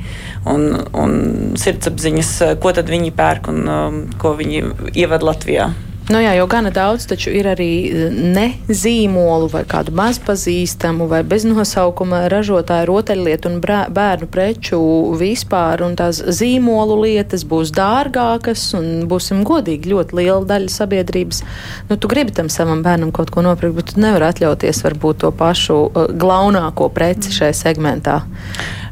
[0.46, 1.14] un, un
[1.58, 5.70] sirdsapziņas, ko tad viņi pērk un um, ko viņi ievada Latvijā.
[6.09, 12.23] Nu jā, jau gana daudz, taču ir arī eh, nezīmolu vai kādu mazpazīstamu vai beznosaukuma
[12.33, 14.81] ražotāju rotaļlietu un bērnu preču
[15.21, 21.44] vispār, un tās zīmolu lietas būs dārgākas, un būsim godīgi, ļoti liela daļa sabiedrības.
[21.92, 25.35] Nu, tu gribi tam savam bērnam kaut ko nopirkt, bet tu nevari atļauties varbūt to
[25.37, 28.23] pašu uh, glaunāko preci šajā segmentā.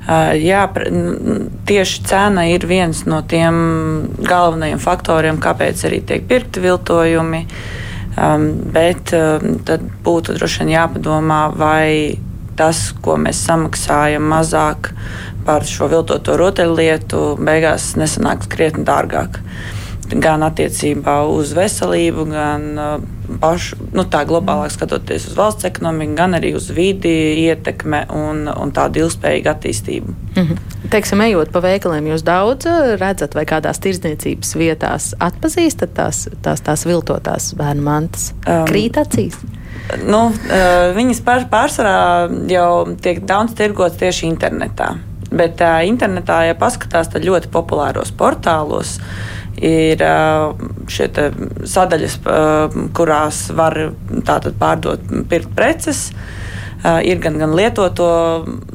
[0.06, 0.62] Uh, jā,
[1.66, 3.56] tieši cena ir viens no tiem
[4.22, 7.42] galvenajiem faktoriem, kāpēc arī tiek pirkti viltojumi.
[8.16, 12.16] Um, bet um, tad būtu droši vien jāpadomā, vai
[12.56, 14.92] tas, ko mēs samaksājam mazāk
[15.44, 19.42] par šo viltoto rotaļlietu, beigās nesanāks krietni dārgāk.
[20.14, 22.96] Gan attiecībā uz veselību, gan uh,
[23.40, 27.12] pašu, nu, tā globālāk skatoties uz valsts ekonomiku, gan arī uz vidi,
[27.46, 30.14] ietekme un, un tādu ilgspējīgu attīstību.
[30.36, 30.90] Mm -hmm.
[30.90, 36.60] Teiksim, ejot pa veikaliem, jūs daudz eh, redzat, vai kādās tirdzniecības vietās atpazīstat tās, tās,
[36.60, 38.32] tās viltotās bērnu mantas?
[38.46, 39.38] Um, Krīt acīs!
[40.06, 44.96] Nu, uh, viņas pār, pārsvarā jau tiek daudz tirgotas tieši internetā.
[45.30, 49.04] Bet uh, internetā, ja paskatās, tad ļoti populāros portālos uh,
[49.56, 50.02] ir
[50.92, 51.08] šie
[51.66, 52.18] sadaļas,
[52.96, 53.78] kurās var
[54.26, 56.10] tātad pārdot, pirkt preces.
[56.86, 58.06] Ir gan, gan lietoto,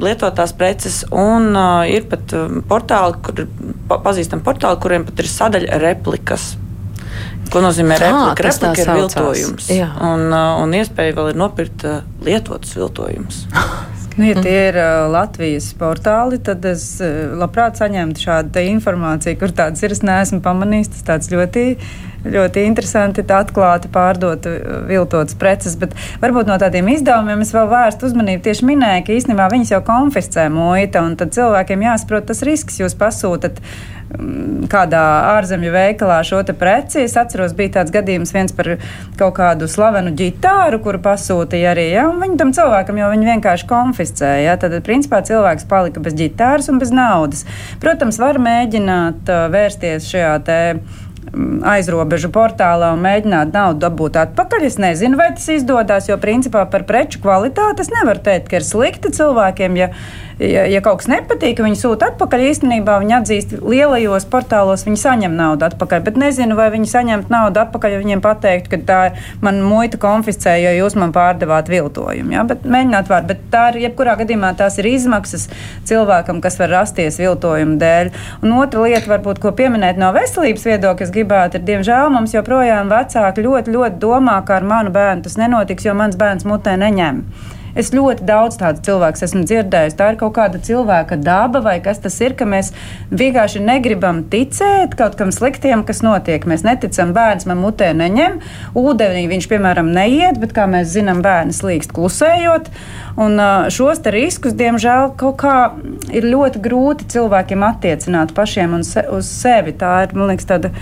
[0.02, 2.34] lietotās preces, un uh, ir pat
[2.68, 3.46] portāli, kur
[4.04, 6.50] pazīstami portāli, kuriem pat ir sadaļa replikas.
[7.54, 8.48] Ko nozīmē replika?
[8.50, 9.70] Replika ir viltojums.
[9.72, 9.88] Jā.
[10.10, 11.88] Un, un iespēja vēl ir nopirkt
[12.26, 13.46] lietotus viltojumus.
[14.22, 14.76] Nu, ja tie ir
[15.10, 19.96] Latvijas portāli, tad es labprāt saņemtu šādu informāciju, kur tādas ir.
[19.96, 21.64] Es neesmu pamanījis, tas tāds ļoti
[22.26, 24.46] ļoti interesanti atklāti pārdot
[24.90, 25.78] viltotas preces.
[25.80, 29.82] Bet varbūt no tādiem izdevumiem es vēl vērstu uzmanību tieši minēju, ka īstenībā viņas jau
[29.88, 35.02] konfiscē muita, un tad cilvēkiem jāsaprot tas risks, jūs pasūtat mm, kādā
[35.34, 37.06] ārzemju veikalā šo preci.
[37.08, 38.76] Es atceros, bija tāds gadījums viens par
[39.18, 41.90] kaut kādu slavenu ģitāru, kuru pasūtīja arī.
[41.96, 44.42] Ja, viņi tam cilvēkam jau vienkārši konfiscēja.
[44.52, 47.48] Ja, tad, principā, cilvēks palika bez ģitāras un bez naudas.
[47.82, 51.01] Protams, var mēģināt uh, vērsties šajā te Mm,
[51.32, 54.66] aizrobežu portālā un mēģināt naudu dabūt atpakaļ.
[54.68, 58.68] Es nezinu, vai tas izdodas, jo principā par preču kvalitāti es nevaru teikt, ka ir
[58.68, 59.80] slikti cilvēkiem.
[59.80, 59.92] Ja,
[60.42, 62.44] ja, ja kaut kas nepatīk, viņi sūta atpakaļ.
[62.50, 66.04] Īstenībā viņi atzīst, lielajos portālos viņi saņem naudu atpakaļ.
[66.08, 69.00] Bet nezinu, vai viņi saņemt naudu atpakaļ, ja viņiem pateiktu, ka tā
[69.46, 72.36] man muita konfiscēja, jo jūs man pārdevāt viltojumu.
[72.36, 72.46] Ja?
[72.48, 75.48] Bet mēģināt var, bet tā ir jebkurā gadījumā tās ir izmaksas
[75.90, 78.12] cilvēkam, kas var rasties viltojuma dēļ.
[78.42, 83.46] Un otra lieta, varbūt, ko pieminēt no veselības viedokļa gribētu, ir, diemžēl mums joprojām vecāki
[83.46, 87.26] ļoti, ļoti domā, ka ar manu bērnu tas nenotiks, jo mans bērns mutē neņem.
[87.78, 89.96] Es ļoti daudz tādu cilvēku esmu dzirdējis.
[90.00, 92.72] Tā ir kaut kāda cilvēka daba, vai kas tas ir, ka mēs
[93.12, 96.48] vienkārši negribam ticēt kaut kam sliktiem, kas notiek.
[96.50, 98.40] Mēs neticam, bērns man mutē neņem,
[98.78, 102.72] ūdenī viņš, piemēram, neiet, bet, kā mēs zinām, bērns līkst klusējot.
[103.22, 103.40] Un
[103.72, 105.56] šos riskus, diemžēl, kaut kā
[106.12, 109.76] ir ļoti grūti cilvēkiem attiecināt pašiem un se, uz sevi.
[109.78, 110.74] Tā ir, man liekas, tāda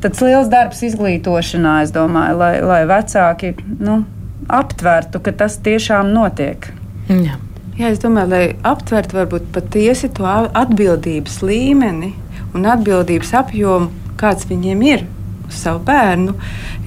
[0.00, 4.00] tāds liels darbs izglītošanā, es domāju, lai, lai vecāki nu,
[4.48, 6.70] aptvertu, ka tas tiešām notiek.
[7.08, 7.38] Jā.
[7.80, 12.12] Jā, es domāju, lai aptvertu varbūt patiesi to atbildības līmeni
[12.54, 13.88] un atbildības apjomu,
[14.20, 15.06] kāds viņiem ir
[15.48, 16.34] uz savu bērnu.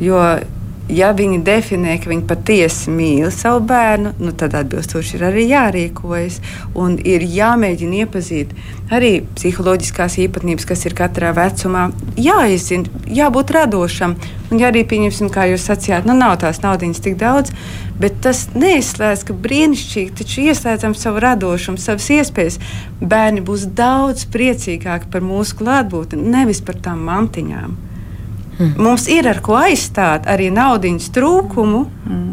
[0.04, 0.20] Jo
[0.92, 6.40] ja viņi definē, ka viņi patiesi mīl savu bērnu, nu, tad atbilstoši ir arī jārīkojas.
[6.80, 8.52] Un ir jāmēģina iepazīt
[8.94, 11.88] arī psiholoģiskās īpatnības, kas ir katrā vecumā.
[12.20, 14.18] Jāizzina, jābūt radošam.
[14.52, 17.54] Un, ja arī pieņemsim, kā jūs sacījāt, nu, nav tās naudas tik daudz,
[18.00, 22.60] bet tas neizslēdz, ka brīnišķīgi, taču ieslēdzam savu radošumu, savas iespējas.
[23.02, 27.93] Bērni būs daudz priecīgāki par mūsu klātbūtni, nevis par tām mantiņām.
[28.60, 28.74] Mm.
[28.78, 31.86] Mums ir ar ko aizstāt arī naudas trūkumu.
[32.06, 32.32] Mm.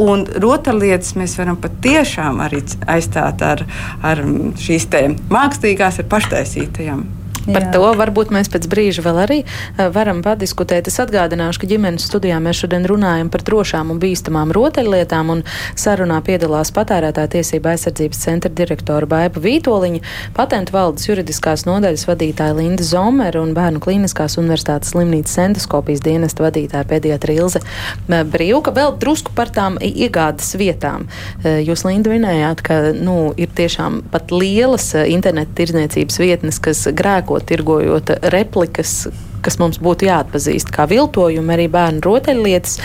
[0.00, 3.66] Un rotaļlietas mēs varam patiešām arī aizstāt ar,
[4.06, 4.22] ar
[4.56, 4.86] šīs
[5.28, 7.02] mākslīgās, ar paštaisītajām.
[7.46, 7.70] Par Jā.
[7.72, 10.90] to varbūt mēs pēc brīža vēl arī eh, varam padiskutēt.
[10.90, 15.42] Es atgādināšu, ka ģimenes studijā mēs šodien runājam par drošām un bīstamām rotaļlietām, un
[15.78, 20.02] sarunā piedalās patērētāja tiesība aizsardzības centra direktora Baipa Vītoliņa,
[20.36, 26.84] patentu valdes juridiskās nodaļas vadītāja Linda Zomera un Bērnu klīniskās universitātes slimnīcas endoskopijas dienesta vadītāja
[26.90, 27.64] pediatra Ilze
[28.08, 28.74] Brīvka.
[28.76, 31.08] Vēl drusku par tām iegādes vietām.
[31.42, 36.84] Eh, jūs, Linda, minējāt, ka nu, ir tiešām pat lielas eh, interneta tirdzniecības vietnes, kas
[37.30, 39.08] grēko tirgojot replikas,
[39.42, 42.80] kas mums būtu jāatpazīst kā viltojumi, arī bērnu rotaļlietas.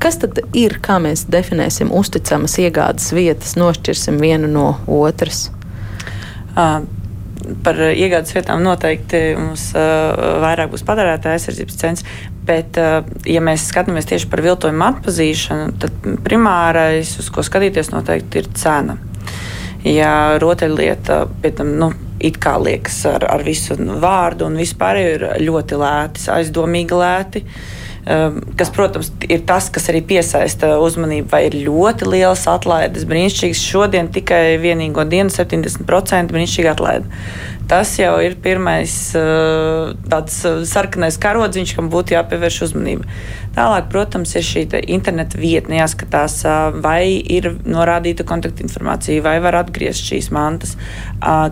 [0.00, 5.50] Kas tad ir, kā mēs definēsim uzticamas iegādes vietas, nošķirsim vienu no otras?
[6.56, 6.86] Uh.
[7.64, 12.04] Par iegādes vietām noteikti mums uh, vairāk būs patērētāja aizsardzības centrs,
[12.44, 18.42] bet, uh, ja mēs skatāmies tieši par viltojumu atpazīšanu, tad primārais, uz ko skatīties, noteikti
[18.42, 18.98] ir cena.
[19.88, 21.88] Ja rotaļlieta, pie tam, nu,
[22.20, 27.44] it kā liekas ar, ar visu vārdu un vispār ir ļoti lēti, aizdomīgi lēti.
[27.44, 33.64] Um, kas, protams, ir tas, kas arī piesaista uzmanību, vai ir ļoti liels atlaides, brīnišķīgs.
[33.72, 37.20] Šodien tikai vienīgo dienu 70% brīnišķīga atlaide.
[37.70, 43.06] Tas jau ir pirmais uh, tāds uh, sarkanais karodziņš, kam būtu jāpievērš uzmanība.
[43.54, 44.62] Tālāk, protams, ir šī
[44.94, 46.36] interneta vietne, jāskatās,
[46.84, 50.76] vai ir norādīta kontaktinformācija, vai var atgriezt šīs mantas,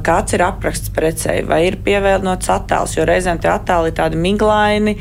[0.06, 4.94] kāds ir apraksts precei, vai ir pievienots attēls, jo reizēm tie attēli ir tādi miglaini.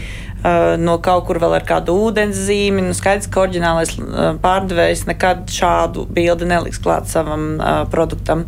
[0.78, 2.84] No kaut kur vēl ar kādu ūdens zīmi.
[2.86, 3.96] Nu, skaidrs, ka oriģinālais
[4.44, 8.46] pārdevējs nekad šādu bildi neliks klāt savam uh, produktam.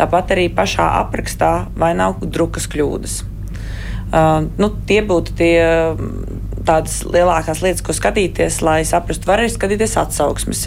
[0.00, 3.18] Tāpat arī pašā aprakstā vai nav drukas kļūdas.
[4.06, 5.54] Uh, nu, tie būtu tie
[6.66, 10.64] tādas lielākās lietas, ko skatīties, lai saprastu, var arī skatīties atsauksmes.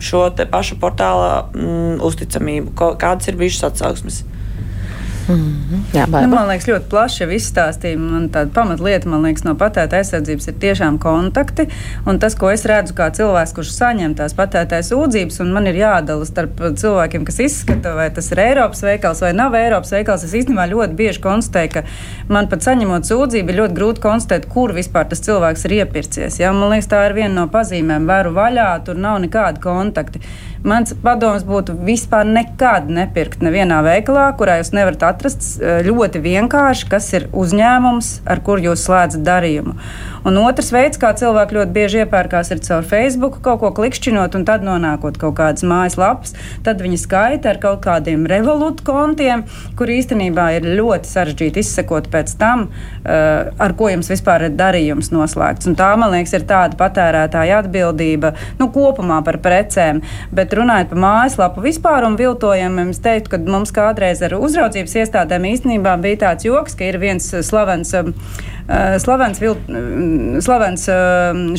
[0.00, 4.22] Šo pašu portāla mm, uzticamību, kādas ir bijušas atsauksmes.
[5.30, 5.80] Mm -hmm.
[5.92, 7.26] Jā, nu, man liekas, ļoti plaši.
[7.98, 11.66] Man tāda pamatlieta, man liekas, no patērētāja aizsardzības ir tiešām kontakti.
[12.06, 15.74] Un tas, ko es redzu kā cilvēks, kurš saņem tās patērētāja sūdzības, un man ir
[15.74, 20.24] jādala starp cilvēkiem, kas izskata, vai tas ir Eiropas veikals vai nav Eiropas veikals.
[20.24, 21.82] Es īstenībā ļoti bieži konstatēju, ka
[22.28, 26.40] man pat saņemot sūdzību, ir ļoti grūti konstatēt, kur vispār tas cilvēks ir iepircies.
[26.40, 26.52] Ja?
[26.52, 28.06] Man liekas, tā ir viena no pazīmēm.
[28.06, 30.18] Vēru vaļā, tur nav nekāda kontakta.
[30.60, 35.46] Mans padoms būtu vispār nekad nepirkt nevienā veikalā, kurā jūs nevarat atrast
[35.86, 39.78] ļoti vienkārši, kas ir uzņēmums, ar kur jūs slēdzat darījumu.
[40.26, 44.44] Un otrs veids, kā cilvēki ļoti bieži iepērkās, ir caur Facebook, kaut ko klikšķinot, un
[44.48, 46.34] tad nonākot kaut kādas mājaslapas,
[46.66, 49.46] tad viņi skaita ar kaut kādiem revolūtu kontiem,
[49.78, 55.08] kur īstenībā ir ļoti sarežģīti izsekot pēc tam, uh, ar ko jums vispār ir darījums
[55.14, 55.70] noslēgts.
[55.70, 60.02] Un tā, man liekas, ir tāda patērētāja atbildība nu, kopumā par precēm.
[60.36, 65.48] Bet runājot par mājaslapu vispār un viltojumiem, es teiktu, ka mums kādreiz ar uzraudzības iestādēm
[65.54, 67.96] īstenībā bija tāds joks, ka ir viens slavens.
[68.70, 69.56] Eh, slavens, vil,
[70.42, 70.96] slavens eh,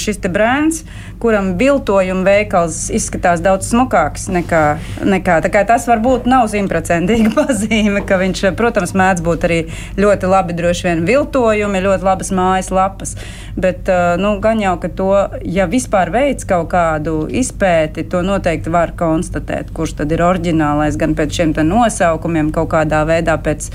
[0.01, 0.83] šis brands,
[1.21, 4.63] kuram viltojuma veikals izskatās daudz smukāks nekā,
[5.05, 9.59] nekā tas varbūt nav simtprocentīga pazīme, ka viņš, protams, mēdz būt arī
[10.01, 13.15] ļoti labi droši vien viltojumi, ļoti labas mājas lapas.
[13.55, 15.11] Bet, eh, nu, gan jau, ka to,
[15.45, 21.15] ja vispār veids kaut kādu izpēti, to noteikti var konstatēt, kurš tad ir oriģinālais gan
[21.17, 23.69] pēc šiem nosaukumiem, kaut kādā veidā pēc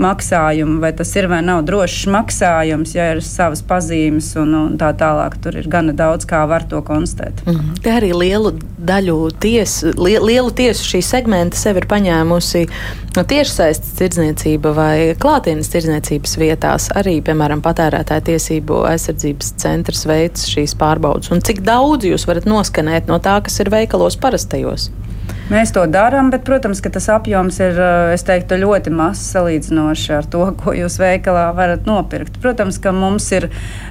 [0.00, 4.92] maksājuma, vai tas ir vai nav drošs maksājums, ja ir savas pazīmes un, un tā
[4.98, 5.38] tālāk.
[5.42, 7.44] Tur ir gana daudz, kā var to konstatēt.
[7.46, 7.80] Mm -hmm.
[7.82, 12.66] Te arī lielu daļu tiesu, li, lielu tiesu šī segmenta sev ir paņēmusi
[13.12, 16.88] tiešsaistes tirdzniecība vai klātienes tirdzniecības vietās.
[16.96, 21.30] Arī, piemēram, patērētāja tiesību aizsardzības centrs veids šīs pārbaudas.
[21.30, 24.90] Un cik daudz jūs varat noskanēt no tā, kas ir veikalos parastajos?
[25.52, 30.46] Mēs to darām, bet, protams, tas apjoms ir eh, teiktu, ļoti mazs salīdzinoši ar to,
[30.56, 32.38] ko jūs veikalā varat nopirkt.
[32.40, 33.50] Protams, ka mums ir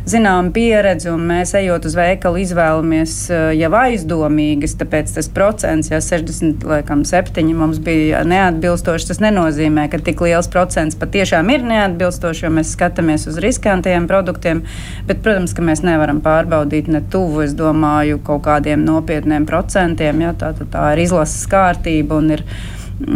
[0.10, 6.00] zināma pieredze, un mēs ejot uz veikalu izvēlamies eh, jau aizdomīgas, tāpēc tas procents, ja
[6.02, 12.48] 60, laikam, 7 mums bija neatbilstoši, tas nenozīmē, ka tik liels procents patiešām ir neatbilstoši,
[12.48, 14.64] jo mēs skatāmies uz riskantajiem produktiem,
[15.06, 20.34] bet, protams, ka mēs nevaram pārbaudīt ne tuvu, es domāju, kaut kādiem nopietniem procentiem, ja
[20.34, 22.46] tā, tā, tā ir izlases kārtība un ir.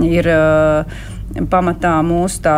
[0.05, 1.03] ir uh,
[1.49, 2.51] pamatā mūsu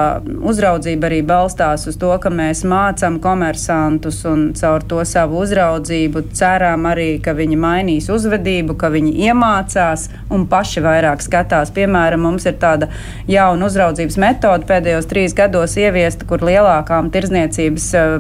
[0.50, 6.86] uzraudzība arī balstās uz to, ka mēs mācām komersantus un caur to savu uzraudzību ceram
[6.90, 11.72] arī, ka viņi mainīs uzvedību, ka viņi iemācās un paši vairāk skatās.
[11.74, 12.92] Piemēram, mums ir tāda
[13.30, 18.20] jauna uzraudzības metode pēdējos trīs gados ieviesta, kur lielākām tirzniecības uh,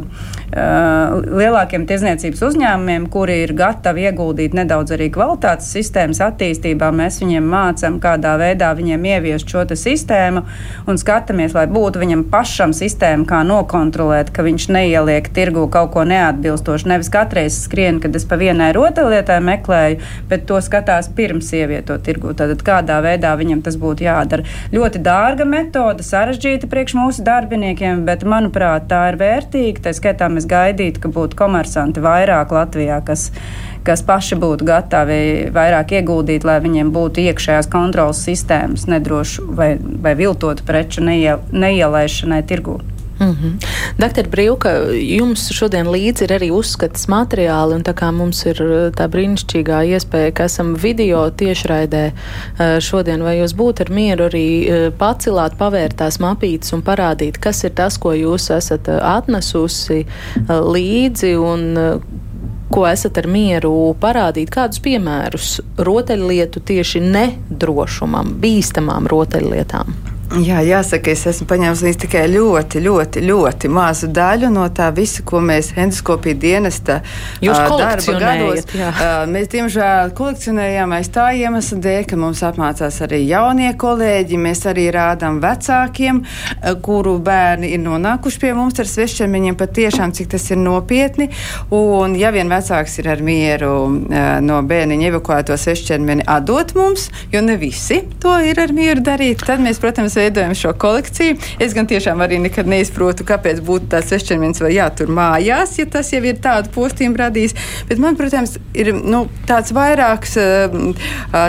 [1.27, 8.01] lielākiem tirzniecības uzņēmumiem, kuri ir gatavi ieguldīt nedaudz arī kvalitātes sistēmas attīstībā, mēs viņiem mācām,
[8.01, 10.37] kādā veidā viņiem ieviest šo sistēmu
[10.88, 16.06] un skatāmies, lai būtu viņam pašam sistēma, kā nokontrolēt, ka viņš neieliek tirgu kaut ko
[16.08, 16.89] neatbilstošu.
[16.91, 22.34] Nevis katreiz skrien, kad es pa vienai rotaļlietai meklēju, bet to skatās pirms ievietot tirgu.
[22.38, 24.47] Tad kādā veidā viņam tas būtu jādara.
[24.73, 29.88] Ļoti dārga metode, sarežģīta priekš mūsu darbiniekiem, bet manuprāt, tā ir vērtīga.
[29.88, 33.30] Tā skaitā mēs gaidītu, ka būtu komersanti vairāk Latvijā, kas,
[33.88, 35.21] kas paši būtu gatavi
[35.56, 42.43] vairāk ieguldīt, lai viņiem būtu iekšējās kontrolas sistēmas nedrošu vai, vai viltotu preču neie, neielaišanai
[42.47, 42.80] tirgū.
[43.19, 43.65] Mm -hmm.
[43.97, 44.69] Doktor Brīvka,
[45.17, 49.80] jums šodien līdzi ir arī uzskatas materiāli, un tā kā mums ir uh, tā brīnišķīgā
[49.93, 55.58] iespēja, ka esam video tiešraidē uh, šodien, vai jūs būtu ar mieru arī uh, pacelāt,
[55.58, 60.06] pavērt tās mapītes un parādīt, kas ir tas, ko jūs esat atnesusi
[60.47, 61.78] līdzi un
[62.71, 65.56] ko esat ar mieru parādīt, kādus piemērus
[65.88, 70.16] rotaļlietu tieši nedrošumam, bīstamām rotaļlietām?
[70.28, 75.24] Jā, jāsaka, es esmu paņēmis līdzi tikai ļoti, ļoti, ļoti mazu daļu no tā visa,
[75.24, 76.98] ko mēs endoskopija dienesta
[77.40, 78.66] darba gados.
[78.76, 78.90] Jā.
[79.32, 84.42] Mēs, diemžēl, kolekcionējām aiz tā iemesla dēļ, ka mums apmācās arī jaunie kolēģi.
[84.44, 86.20] Mēs arī rādām vecākiem,
[86.84, 91.30] kuru bērni ir nonākuši pie mums ar svešķermeņiem, patiešām, cik tas ir nopietni.
[91.72, 93.72] Un, ja vien vecāks ir ar mieru
[94.44, 99.63] no bērniņa evakuēto svešķermeni atdot mums, jo ne visi to ir ar mieru darīt, tad
[99.63, 101.38] mēs, protams, veidojam šo kolekciju.
[101.63, 106.12] Es gan tiešām arī nekad neizprotu, kāpēc būtu tāds svešķermenis vai jātur mājās, ja tas
[106.13, 107.56] jau ir tādu postījumu radījis.
[107.89, 110.38] Bet man, protams, ir nu, tāds vairāks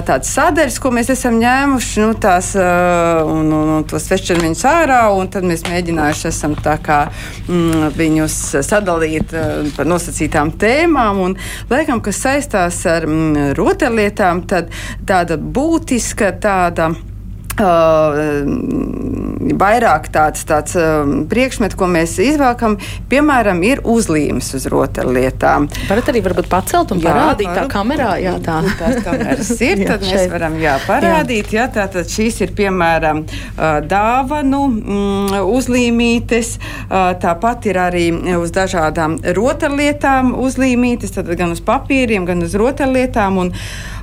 [0.08, 5.30] tāds sadaļas, ko mēs esam ņēmuši, nu, tās, un, un, un tos svešķermeņus ārā, un
[5.32, 7.00] tad mēs mēģinājuši esam tā kā
[7.48, 9.34] mm, viņus sadalīt
[9.76, 11.36] par nosacītām tēmām, un
[11.70, 14.72] laikam, kas saistās ar mm, rotaļlietām, tad
[15.08, 16.92] tāda būtiska tāda
[19.58, 22.76] vairāk tāds, tāds uh, priekšmets, ko mēs izvēlkam,
[23.10, 25.68] piemēram, ir uzlīmes uz rotaļlietām.
[25.88, 27.58] Varat arī varbūt pacelt un jā, parādīt varu.
[27.58, 28.60] tā kamerā, jā, tā.
[28.78, 33.66] Tās kameras ir, tad jā, mēs varam, jā, parādīt, jā, tātad šīs ir, piemēram, uh,
[33.88, 38.06] dāvanu mm, uzlīmītes, uh, tāpat ir arī
[38.38, 43.54] uz dažādām rotaļlietām uzlīmītes, tad gan uz papīriem, gan uz rotaļlietām, un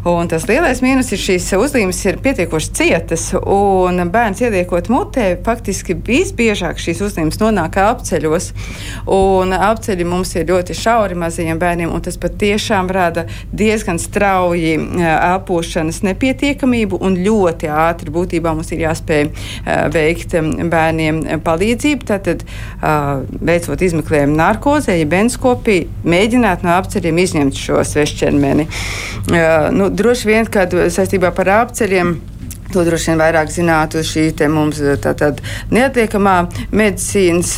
[0.05, 5.95] Un tas lielais mīnus ir šīs uzlīmes ir pietiekoši cietas, un bērns ieliekot mutē, faktiski
[5.97, 8.51] visbiežāk šīs uzlīmes nonāk apceļos.
[9.09, 16.03] Un apceļi mums ir ļoti šauri mazajiem bērniem, un tas patiešām rada diezgan strauji elpošanas
[16.05, 19.25] nepietiekamību un ļoti ātri būtībā mums ir jāspēj
[19.97, 20.37] veikt
[20.69, 22.09] bērniem palīdzību.
[22.13, 22.45] Tātad,
[23.41, 28.69] veicot izmeklējumu narkozē, ja benskopī, mēģināt no apceļiem izņemt šo svešķermeni.
[29.73, 32.15] Nu, droši vien, kad saistībā par apceļiem.
[32.75, 35.37] To droši vien vairāk zinātu šī mums tātad
[35.71, 36.33] neatliekamā
[36.75, 37.53] medicīnas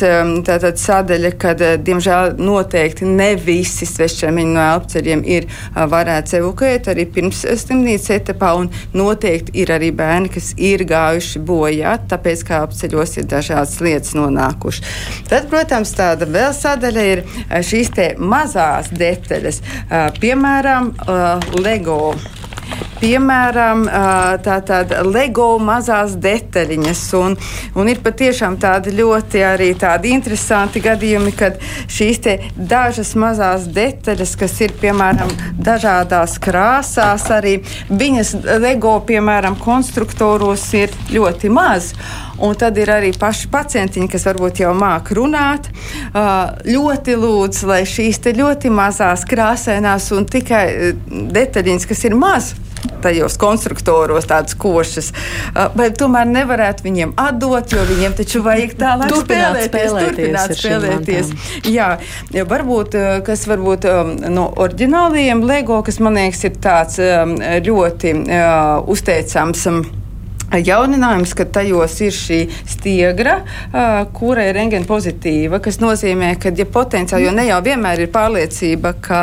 [0.46, 7.42] tātad sadaļa, kad, diemžēl, noteikti ne visi svešķermeņi no elpceļiem ir varēts evakuēt arī pirms
[7.64, 13.26] slimnīcas etapā, un noteikti ir arī bērni, kas ir gājuši bojā, tāpēc, ka apceļos ir
[13.34, 14.86] dažādas lietas nonākuši.
[15.32, 17.26] Tad, protams, tāda vēl sadaļa ir
[17.66, 19.64] šīs te mazās detaļas,
[20.22, 20.94] piemēram,
[21.58, 21.98] LEGO
[23.00, 23.84] piemēram,
[24.44, 27.02] tātad LEGO mazās detaļiņas.
[27.18, 27.36] Un,
[27.78, 32.20] un ir patiešām tādi ļoti arī tādi interesanti gadījumi, kad šīs
[32.56, 37.58] dažas mazās detaļas, kas ir piemēram dažādās krāsās, arī
[37.90, 41.92] viņas LEGO, piemēram, konstruktoros ir ļoti maz.
[42.38, 45.66] Un tad ir arī paši pacientiņi, kas varbūt jau māca runāt.
[46.68, 50.64] Ļoti lūdzu, lai šīs ļoti mazās krāsainās un tikai
[51.34, 52.52] detaļiņas, kas ir maz,
[53.02, 55.12] tajos konstruktoros tādas košas,
[55.78, 61.32] vai tomēr nevarētu viņiem atdot, jo viņiem taču vajag tālāk turpināt spēlēties, spēlēties, turpināt spēlēties.
[61.74, 61.90] Jā,
[62.48, 63.86] varbūt, kas varbūt
[64.32, 67.00] no oriģinālajiem LEGO, kas man liekas ir tāds
[67.68, 68.14] ļoti
[68.88, 69.66] uzteicams
[70.48, 73.34] Jauninājums, ka tajos ir šī stiegra,
[74.16, 78.94] kura ir rengena pozitīva, kas nozīmē, ka, ja potenciāli, jo ne jau vienmēr ir pārliecība,
[79.04, 79.20] ka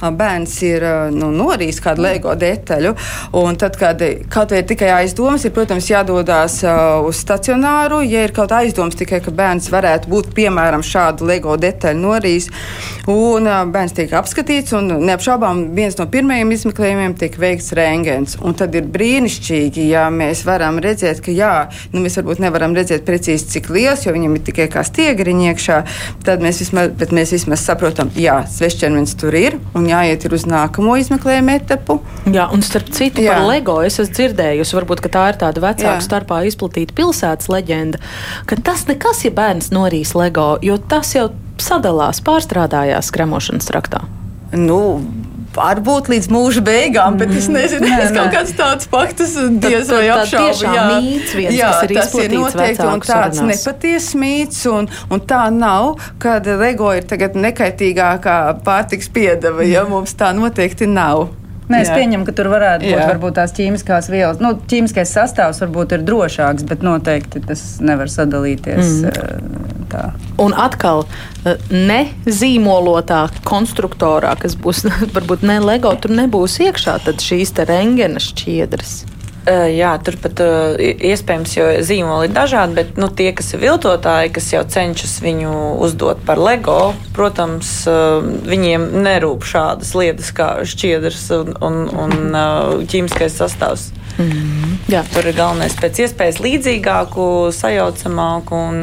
[0.00, 2.94] bērns ir nu, norījis kādu LEGO detaļu,
[3.42, 4.00] un tad, kad
[4.32, 6.62] kaut vai ir tikai aizdomas, ir, protams, jādodas
[7.04, 12.00] uz stacionāru, ja ir kaut aizdomas tikai, ka bērns varētu būt, piemēram, šādu LEGO detaļu
[12.06, 12.48] norījis,
[13.12, 18.72] un bērns tiek apskatīts, un neapšaubām viens no pirmajiem izmeklējumiem tiek veikts rengens, un tad
[18.78, 23.48] ir brīnišķīgi, ja mēs varam varam redzēt, ka jā, nu, mēs varbūt nevaram redzēt precīzi,
[23.56, 25.78] cik liels, jo viņam ir tikai kā stiegriņš iekšā.
[26.26, 30.96] Tad mēs vismaz, mēs vismaz saprotam, jā, svešķermenis tur ir un jāiet ir uz nākamo
[31.02, 31.98] izmeklējumu etapu.
[32.30, 33.34] Jā, un starp citu, jā.
[33.34, 36.06] par LEGO es esmu dzirdējusi, varbūt tā ir tāda vecāka jā.
[36.06, 38.00] starpā izplatīta pilsētas leģenda,
[38.46, 41.30] ka tas nekas, ja bērns norīs LEGO, jo tas jau
[41.62, 44.04] sadalās pārstrādājās skremošanas traktā.
[44.52, 45.00] Nu,
[45.56, 47.58] varbūt līdz mūža beigām, bet es mm.
[47.58, 50.64] nezinu, nē, es kaut kāds tāds faktus diez vai apšaubu.
[50.64, 55.44] Jā, mīts viens, jā ir tas ir noteikti un tāds nepatiesa mīts, un, un tā
[55.54, 59.96] nav, kad Lego ir tagad nekaitīgākā pārtiks piedeva, ja mm.
[59.96, 61.30] mums tā noteikti nav.
[61.70, 64.40] Nē, es pieņemu, ka tur varētu būt varbūt tās ķīmiskās vielas.
[64.42, 68.90] Nu, ķīmiskais sastāvs varbūt ir drošāks, bet noteikti tas nevar sadalīties.
[69.06, 69.70] Mm.
[69.92, 70.08] Tā.
[70.42, 71.04] Un atkal,
[71.44, 74.86] eh, ne zīmolotā konstruktorā, kas būs
[75.16, 79.02] varbūt ne LEGO, tur nebūs iekšā šīs rengena šķiedras.
[79.42, 80.38] Jā, turpat
[80.78, 85.54] iespējams, jo zīmoli ir dažādi, bet nu, tie, kas ir viltotāji, kas jau cenšas viņu
[85.82, 87.72] uzdot par LEGO, protams,
[88.46, 92.38] viņiem nerūp šādas lietas kā šķiedrs un, un, un
[92.86, 93.90] ķīmiskais sastāvs.
[94.18, 94.78] Mm -hmm.
[94.92, 95.02] Jā.
[95.14, 98.82] Tur ir galvenais pēc iespējas līdzīgāku, sajaucamāku un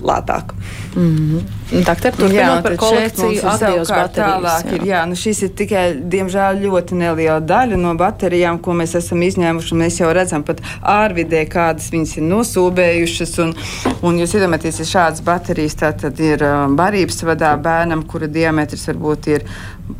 [0.00, 0.54] lētāku.
[0.96, 1.57] Mm -hmm.
[1.68, 4.16] Doktor, turpinot par kolekciju agrios baterijas.
[4.16, 4.76] Tālāk jā.
[4.78, 5.82] ir, jā, nu šis ir tikai,
[6.14, 9.76] diemžēl, ļoti neliela daļa no baterijām, ko mēs esam izņēmuši.
[9.76, 13.34] Mēs jau redzam pat ārvidē, kādas viņas ir nosūbējušas.
[13.44, 13.52] Un,
[14.00, 16.46] un jūs iedomājieties, ja šādas baterijas tad ir
[16.78, 19.44] barības vadā bērnam, kura diametrs varbūt ir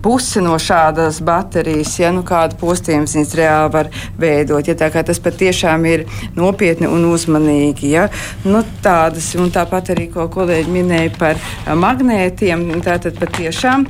[0.03, 4.69] pusi no šādas baterijas, ja nu kādu postījumu viņas reāli var veidot.
[4.69, 6.05] Ja tā kā tas patiešām ir
[6.37, 7.93] nopietni un uzmanīgi.
[7.95, 8.09] Ja?
[8.45, 13.87] Nu, tādas, un tāpat arī, ko kolēģi minēja par magnētiem, tātad patiešām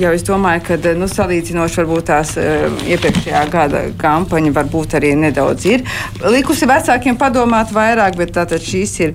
[0.00, 5.84] jau es domāju, ka nu, salīdzinoši varbūt tās iepriekšējā gada kampaņa varbūt arī nedaudz ir
[6.24, 9.14] likusi vecākiem padomāt vairāk, bet tātad šīs ir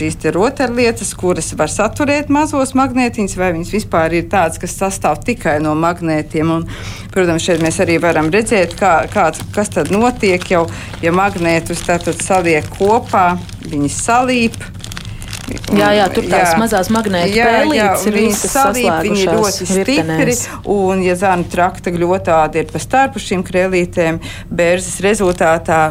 [0.00, 5.58] šīs rotaļlietas, kuras var saturēt mazos magnētiņus, vai viņas vispār ir tādas, kas sastāv tikai
[5.64, 6.50] no magnētiem.
[6.54, 6.66] Un,
[7.14, 10.66] protams, šeit mēs arī varam redzēt, kā, kāds, kas tad notiek jau,
[11.04, 11.84] ja magnētus
[12.20, 13.32] saliek kopā,
[13.70, 14.60] viņi salīp.
[15.76, 16.58] Jā, jā, tur tās jā.
[16.60, 20.36] mazās magnēta pēlītes ir viņas salīp, viņi ļoti stipri,
[20.70, 24.20] un, ja zānu trakta gļotādi ir pa starpu šīm krēlītēm,
[24.50, 25.82] bērzes rezultātā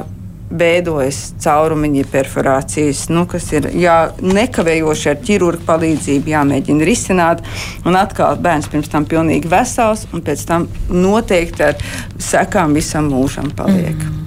[0.49, 7.43] veidojas caurumiņa perforācijas, nu, kas ir jā, nekavējoši ar ķirurgu palīdzību jāmēģina risināt.
[7.85, 13.53] Un atkal bērns pirms tam pilnīgi vesels, un pēc tam noteikti ar sekām visam mūžam
[13.55, 13.93] paliek.
[13.93, 14.18] Mm.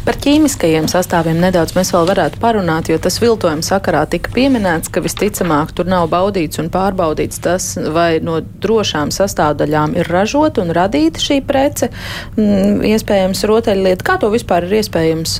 [0.00, 5.02] Par ķīmiskajiem sastāviem nedaudz mēs vēl varētu parunāt, jo tas viltojuma sakarā tika pieminēts, ka
[5.04, 11.20] visticamāk tur nav baudīts un pārbaudīts tas, vai no drošām sastāvdaļām ir ražota un radīta
[11.20, 11.90] šī prece.
[12.38, 14.06] Mm, iespējams, rotaļlieta.
[14.06, 15.36] Kā to vispār ir iespējams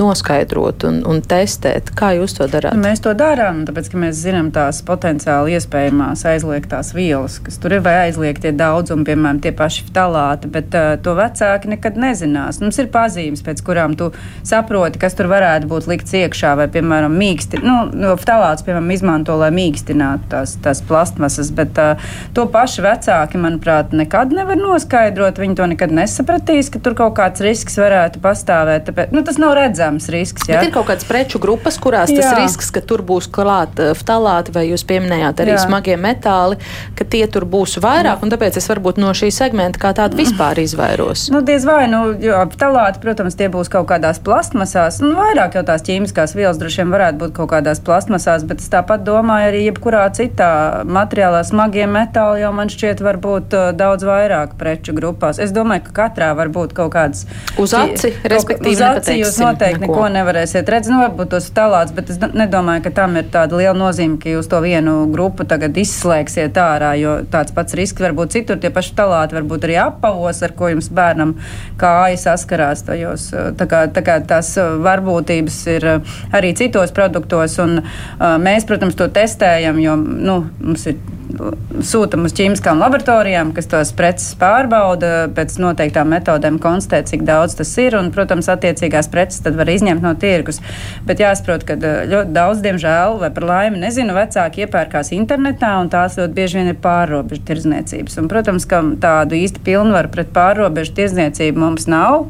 [0.00, 1.92] noskaidrot un, un testēt?
[1.94, 2.74] Kā jūs to darāt?
[2.80, 7.84] Mēs to darām, tāpēc, ka mēs zinām tās potenciāli iespējamās aizliegtās vielas, kas tur ir,
[7.86, 12.58] vai aizliegtie daudzumi, piemēram, tie paši ftalāti, bet uh, to vecāki nekad nezinās.
[12.64, 14.10] Mums ir pazīmes, pēc kurām tu
[14.46, 17.60] saproti, kas tur varētu būt likts iekšā, vai, piemēram, mīksti.
[17.64, 23.40] Nu, no talāts, piemēram, izmanto, lai mīkstinātu tās, tās plastmasas, bet uh, to paši vecāki,
[23.40, 25.40] manuprāt, nekad nevar noskaidrot.
[25.40, 28.86] Viņi to nekad nesapratīs, ka tur kaut kāds risks varētu pastāvēt.
[28.88, 30.48] Tāpēc, nu, tas nav redzams risks.
[30.48, 30.58] Ja?
[30.58, 32.22] Bet ir kaut kādas preču grupas, kurās jā.
[32.22, 35.64] tas risks, ka tur būs klāt ftalāti, vai jūs pieminējāt arī jā.
[35.64, 36.60] smagie metāli,
[36.98, 38.24] ka tie tur būs vairāk, jā.
[38.24, 41.28] un tāpēc es varbūt no šī segmenta kā tādu vispār izvairos.
[41.32, 45.64] Nu, diez vai, nu, jo ftalāti, protams, tie būs kaut kādās plastmasās, nu, vairāk jau
[45.66, 49.64] tās ķīmiskās vielas droši vien varētu būt kaut kādās plastmasās, bet es tāpat domāju arī
[49.66, 50.50] jebkurā citā
[50.86, 55.40] materiālā smagie metāli jau man šķiet var būt uh, daudz vairāk preču grupās.
[55.42, 57.26] Es domāju, ka katrā var būt kaut kādas.
[57.60, 61.94] Uz aci, respektīvi, uz aci jūs noteikti neko, neko nevarēsiet redzēt, nu, varbūt tos talāts,
[61.96, 65.76] bet es nedomāju, ka tam ir tāda liela nozīme, ka jūs to vienu grupu tagad
[65.80, 68.60] izslēgsiet ārā, jo tāds pats risks var būt citur.
[68.60, 71.36] Tie paši talāti var būt arī apavos, ar ko jums bērnam
[71.80, 73.30] kāja saskarās tajos.
[73.30, 77.56] Tā kā, tā kā tās uh, varbūtības ir uh, arī citos produktos.
[77.62, 81.00] Un, uh, mēs, protams, to testējam, jo nu, mums ir
[81.86, 87.70] sūtām uz ķīmiskām laboratorijām, kas tos preces pārbauda, pēc noteiktām metodēm konstatē, cik daudz tas
[87.82, 87.96] ir.
[87.98, 90.60] Un, protams, attiecīgās preces tad var izņemt no tirgus.
[91.06, 96.18] Bet jāsaprot, ka ļoti daudz, diemžēl, vai par laimi, nezinu, vecāki iepērkās internetā, un tās
[96.20, 98.18] ļoti bieži vien ir pārrobežu tirdzniecības.
[98.20, 102.28] Un, protams, ka tādu īsti pilnvaru pret pārrobežu tirdzniecību mums nav.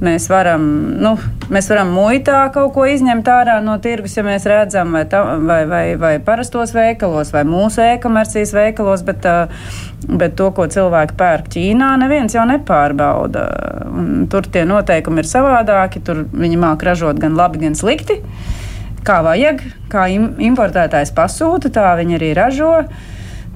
[0.00, 0.62] Mēs varam,
[0.96, 1.10] nu,
[1.52, 5.58] mēs varam muitā kaut ko izņemt ārā no tirgus, ja mēs redzam, vai, ta, vai,
[5.68, 9.28] vai, vai parastos veikalos, vai mūsu e-komercijas veikalos, bet,
[10.08, 13.44] bet to, ko cilvēki pērk Ķīnā, neviens jau nepārbauda.
[13.92, 18.22] Un tur tie noteikumi ir savādāki, tur viņi māk ražot gan labi, gan slikti.
[19.04, 19.60] Kā vajag,
[19.92, 22.72] kā importētājs pasūta, tā viņi arī ražo.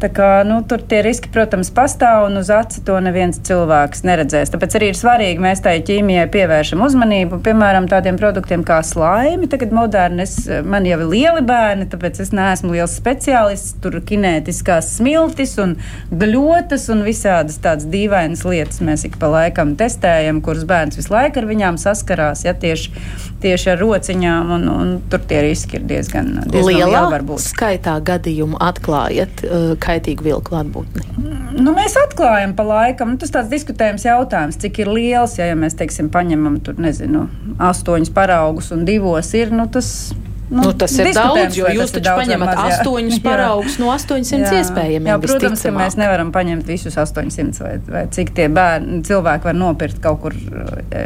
[0.03, 4.51] Tā kā, nu, tur tie riski, protams, pastāv un uz aci to neviens cilvēks neredzēs.
[4.51, 7.39] Tāpēc arī ir svarīgi mēs tai ķīmijai pievēršam uzmanību.
[7.45, 9.47] Piemēram, tādiem produktiem kā slaimi.
[9.53, 10.35] Tagad moderni, es,
[10.67, 13.77] man jau ir lieli bērni, tāpēc es neesmu liels speciālists.
[13.85, 15.77] Tur kinētiskās smiltis un
[16.11, 21.39] gļotas un visādas tādas dīvainas lietas mēs ik pa laikam testējam, kuras bērns visu laiku
[21.45, 22.43] ar viņām saskarās.
[22.49, 22.91] Ja, tieši,
[23.47, 29.47] tieši ar rociņām, un, un tur tie riski ir diezgan, diezgan lielā skaitā gadījumu atklājat.
[29.47, 31.05] Uh, kaitīgu vielu klātbūtni?
[31.61, 33.15] Nu, mēs atklājam pa laikam.
[33.15, 35.39] Nu, tas ir diskutējams jautājums, cik ir liels.
[35.41, 37.29] Ja, ja mēs teiksim, paņemam tur, nezinu,
[37.63, 40.15] astoņus paraugus un divos ir, nu, tas
[40.49, 44.59] Nu, nu, tas ir daudz, jo jūs taču paņemat maz, astoņus paraugus no 800 jā.
[44.61, 45.09] iespējamiem.
[45.09, 49.57] Jā, protams, ka mēs nevaram paņemt visus 800 vai, vai cik tie bērni, cilvēki var
[49.57, 51.05] nopirkt kaut kur e,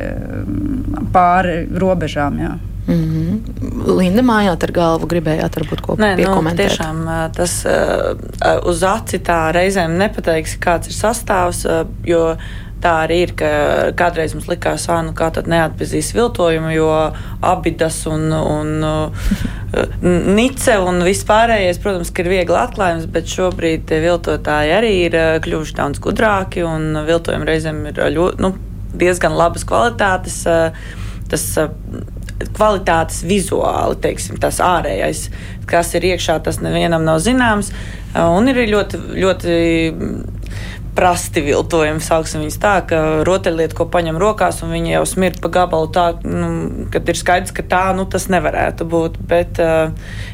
[1.14, 2.42] pāri robežām.
[2.42, 2.56] Jā.
[2.88, 3.96] Mm -hmm.
[3.98, 6.56] Linda mājāt ar galvu gribējāt varbūt ko Nē, piekomentēt.
[6.56, 7.66] Nu, tiešām tas
[8.64, 11.66] uz aci tā reizēm nepateiks, kāds ir sastāvs,
[12.04, 12.36] jo
[12.82, 13.50] tā arī ir, ka
[13.98, 16.90] kādreiz mums likās, ka nu, tad neatpazīs viltojumu, jo
[17.42, 18.84] abidas un, un
[20.34, 25.98] nice un viss pārējais, protams, ir viegli atklājums, bet šobrīd viltotāji arī ir kļuvuši daudz
[25.98, 28.54] gudrāki un viltojumi reizēm ir ļoti, nu,
[28.98, 30.42] diezgan labas kvalitātes.
[31.28, 31.58] Tas
[32.46, 35.28] kvalitātes vizuāli, teiksim, tas ārējais,
[35.68, 37.72] kas ir iekšā, tas nevienam nav zināms.
[38.18, 39.56] Un ir ļoti, ļoti
[40.98, 45.50] prasti viltojumi, sauksim viņus tā, ka rotaļlieta, ko paņem rokās, un viņi jau smird pa
[45.54, 46.48] gabalu tā, nu,
[46.90, 49.20] kad ir skaidrs, ka tā, nu, tas nevarētu būt.
[49.30, 49.60] Bet,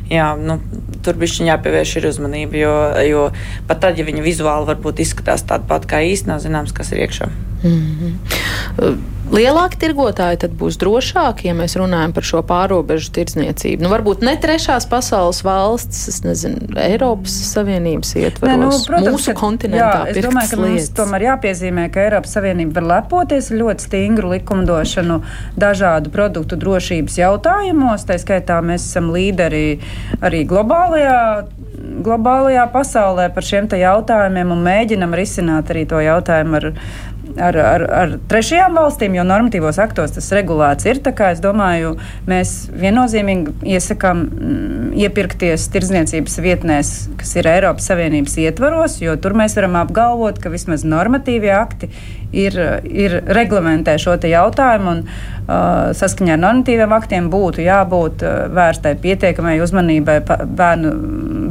[0.08, 0.56] jā, nu,
[1.04, 3.26] tur bišķiņ jāpievērš ir uzmanība, jo, jo
[3.68, 7.04] pat tad, ja viņa vizuāli varbūt izskatās tāda pat kā īsti, nav zināms, kas ir
[7.04, 7.28] iekšā.
[7.64, 8.96] Mm -hmm.
[9.34, 13.82] Lielāki tirgotāji tad būs drošāki, ja mēs runājam par šo pārobežu tirdzniecību.
[13.82, 19.32] Nu, varbūt ne trešās pasaules valsts, es nezinu, Eiropas Savienības ietvaros, ne, nu, protams, mūsu
[19.32, 19.88] ka, kontinentā.
[20.06, 20.70] Jā, es domāju, ka lietas.
[20.70, 25.20] mums tomēr jāpiezīmē, ka Eiropas Savienība var lepoties ar ļoti stingru likumdošanu
[25.58, 28.06] dažādu produktu drošības jautājumos.
[28.06, 29.66] Tā skaitā mēs esam līderi
[30.22, 31.20] arī globālajā
[32.04, 36.66] globālajā pasaulē par šiem jautājumiem un mēģinam risināt arī to jautājumu ar
[37.40, 41.00] ar, ar, ar trešajām valstīm, jo normatīvos aktos tas regulēts ir.
[41.04, 41.94] Es domāju,
[42.30, 49.56] mēs viennozīmīgi iesakām mm, iepirkties tirdzniecības vietnēs, kas ir Eiropas Savienības ietvaros, jo tur mēs
[49.58, 51.90] varam apgalvot, ka vismaz normatīvie akti
[52.34, 54.90] ir, ir reglamentē šo jautājumu.
[54.94, 60.92] Un, uh, saskaņā ar normatīviem aktiem būtu jābūt uh, vērstai pietiekamai uzmanībai bērnu,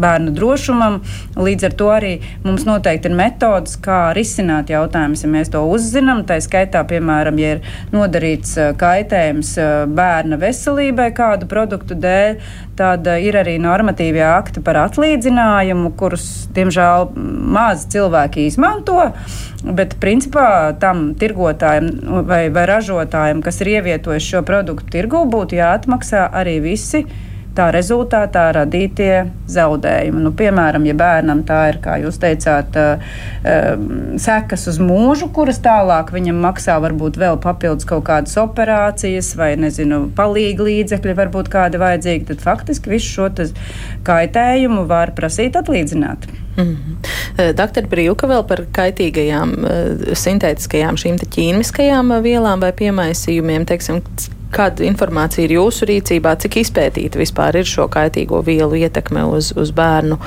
[0.04, 1.00] bērnu drošumam.
[1.38, 2.14] Līdz ar to arī
[2.46, 6.24] mums noteikti ir metodas, kā risināt jautājumus, ja mēs to uzzinām.
[6.28, 7.64] Tā skaitā, piemēram, ja ir
[7.94, 12.38] nodarīts uh, kaitējums uh, bērna veselībai kādu produktu dēļ,
[12.80, 17.12] tad uh, ir arī normatīvie akti par atlīdzinājumu, kurus, diemžēl,
[17.54, 19.12] maz cilvēki izmanto.
[19.64, 26.26] Bet, principā, tam tirgotājiem vai, vai ražotājiem, kas ir ievietojuši šo produktu tirgū, būtu jāatmaksā
[26.36, 27.06] arī visi
[27.58, 30.24] tā rezultātā radītie zaudējumi.
[30.26, 32.78] Nu, piemēram, ja bērnam tā ir, kā jūs teicāt,
[34.24, 40.06] sekas uz mūžu, kuras tālāk viņam maksā varbūt vēl papildus kaut kādas operācijas vai, nezinu,
[40.18, 43.30] palīgi līdzekļi, varbūt kādi vajadzīgi, tad faktiski visu šo
[44.04, 46.28] kaitējumu var prasīt atlīdzināt.
[46.58, 47.54] Mm -hmm.
[47.58, 54.02] Doktor Brīvka vēl par kaitīgajām eh, sintētiskajām šīm ķīmiskajām vielām vai piemaisījumiem, teiksim,
[54.54, 59.74] kāda informācija ir jūsu rīcībā, cik izpētīta vispār ir šo kaitīgo vielu ietekme uz, uz
[59.76, 60.18] bērnu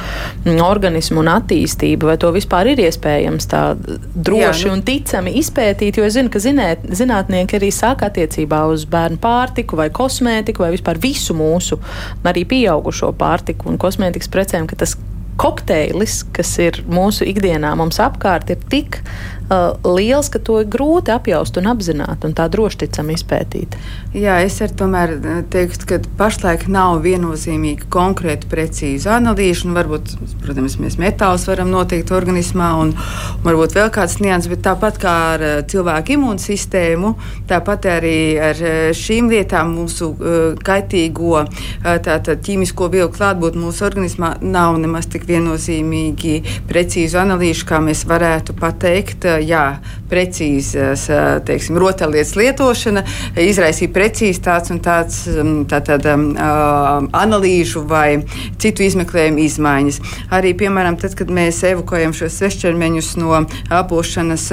[0.67, 4.77] organismu un attīstību, vai to vispār ir iespējams tā droši Jā, nu.
[4.77, 9.81] un ticami izpētīt, jo es zinu, ka zinēt, zinātnieki arī saka attiecībā uz bērnu pārtiku
[9.81, 11.81] vai kosmētiku vai vispār visu mūsu,
[12.27, 14.97] arī pieaugušo pārtiku un kosmētikas precēm, ka tas
[15.41, 19.01] kokteilis, kas ir mūsu ikdienā mums apkārt, ir tik
[19.51, 23.77] uh, liels, ka to ir grūti apjaust un apzināt, un tā droši ticam izpētīt.
[24.17, 29.69] Jā, es arī tomēr uh, teiktu, ka pašlaik nav viennozīmīga konkrēta precīza analīze.
[29.77, 35.01] Varbūt, protams, mēs metālus varam noteikt organismā, un, un varbūt vēl kāds nianses, bet tāpat
[35.03, 37.15] kā ar uh, cilvēku imūnsistēmu,
[37.51, 38.65] tāpat arī ar
[38.97, 40.37] šīm lietām mūsu uh,
[40.67, 41.45] kaitīgo
[41.83, 46.37] tātad, ķīmisko vielu klātbūtne mūsu organismā nav nemaz tik viennozīmīgi
[46.69, 49.65] precīzu analīžu, kā mēs varētu pateikt jā,
[50.11, 51.07] precīzas
[51.47, 53.03] teiksim, rotaļlietas lietošana
[53.43, 55.23] izraisīja precīzi tāds un tāds
[55.71, 58.23] tā, tāda, uh, analīžu vai
[58.61, 60.01] citu izmeklējumu izmaiņas.
[60.37, 63.43] Arī, piemēram, tad, kad mēs evakuējam šos svešķermeņus no
[63.73, 64.49] apošanas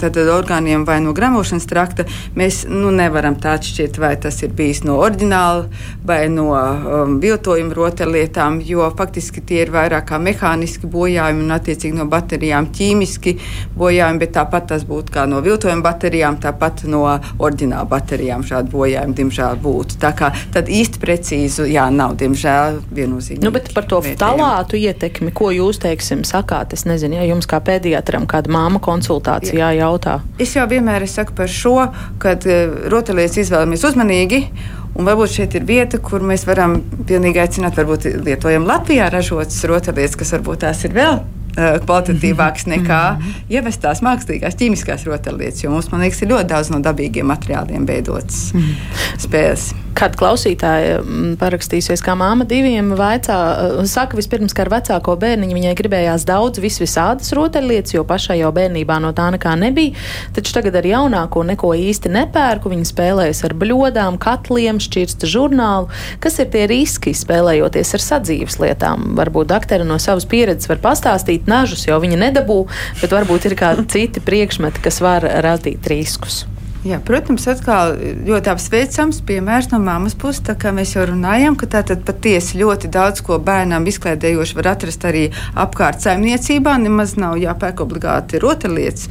[0.00, 2.06] tātad, orgāniem vai no gramošanas trakta,
[2.38, 5.68] mēs nu, nevaram tā atšķirt, vai tas ir bijis no oriģināla
[6.06, 11.98] vai no um, viltojuma rotaļlietām, jo faktiski tie ir vairāk kā mehāniski bojājumi un attiecīgi
[11.98, 13.36] no baterijām ķīmiski
[13.78, 17.04] bojājumi bet tāpat tas būtu kā no viltojuma baterijām, tāpat no
[17.38, 19.98] oriģināla baterijām šādi bojājumi, diemžēl, būtu.
[20.02, 23.44] Tā kā tad īsti precīzi, jā, nav, diemžēl, viennozīmīgi.
[23.44, 27.62] Nu, bet par to talātu ietekmi, ko jūs, teiksim, sakāt, es nezinu, ja jums kā
[27.62, 30.20] pediatram kāda māma konsultācijā jautā.
[30.42, 31.76] Es jau vienmēr es saku par šo,
[32.22, 34.46] kad uh, rotaļlietas izvēlamies uzmanīgi.
[34.92, 40.18] Un varbūt šeit ir vieta, kur mēs varam pilnīgi aicināt, varbūt lietojam Latvijā ražotas rotaļlietas,
[40.20, 43.46] kas varbūt tās ir vēl Eh, kvalitatīvāks nekā mhm.
[43.52, 48.50] ievestās mākslīgās ķīmiskās rotaļlietas, jo mums, man liekas, ir ļoti daudz no dabīgiem materiāliem veidotas
[48.56, 48.76] mhm.
[49.22, 49.72] spēles.
[49.92, 55.56] Kāda klausītāja mm, parakstīsies, kā māma diviem vaicā, eh, saka vispirms, ka ar vecāko bērniņu
[55.58, 59.92] viņai gribējās daudz vis visādas rotaļlietas, jo pašai jau bērnībā no tā nekā nebija,
[60.32, 65.90] taču tagad ar jaunāko neko īsti nepērku, viņa spēlējas ar bļodām, katliem, šķirsta žurnālu.
[66.24, 69.12] Kas ir tie riski spēlējoties ar sadzīves lietām?
[69.18, 72.66] Varbūt doktori no savas pieredzes var pastāstīt, radīt nažus, jo viņi nedabū,
[73.00, 76.46] bet varbūt ir kādi citi priekšmeti, kas var radīt riskus.
[76.82, 77.92] Jā, protams, atkal
[78.26, 80.40] ļoti apsveicams piemērs no mammas puses.
[80.42, 85.06] Tā kā mēs jau runājam, ka tātad patiesi ļoti daudz ko bērnam izklaidējoši var atrast
[85.06, 86.74] arī apkārt saimniecībā.
[86.82, 89.06] Nemaz nav jāpērk obligāti rotaļlietas.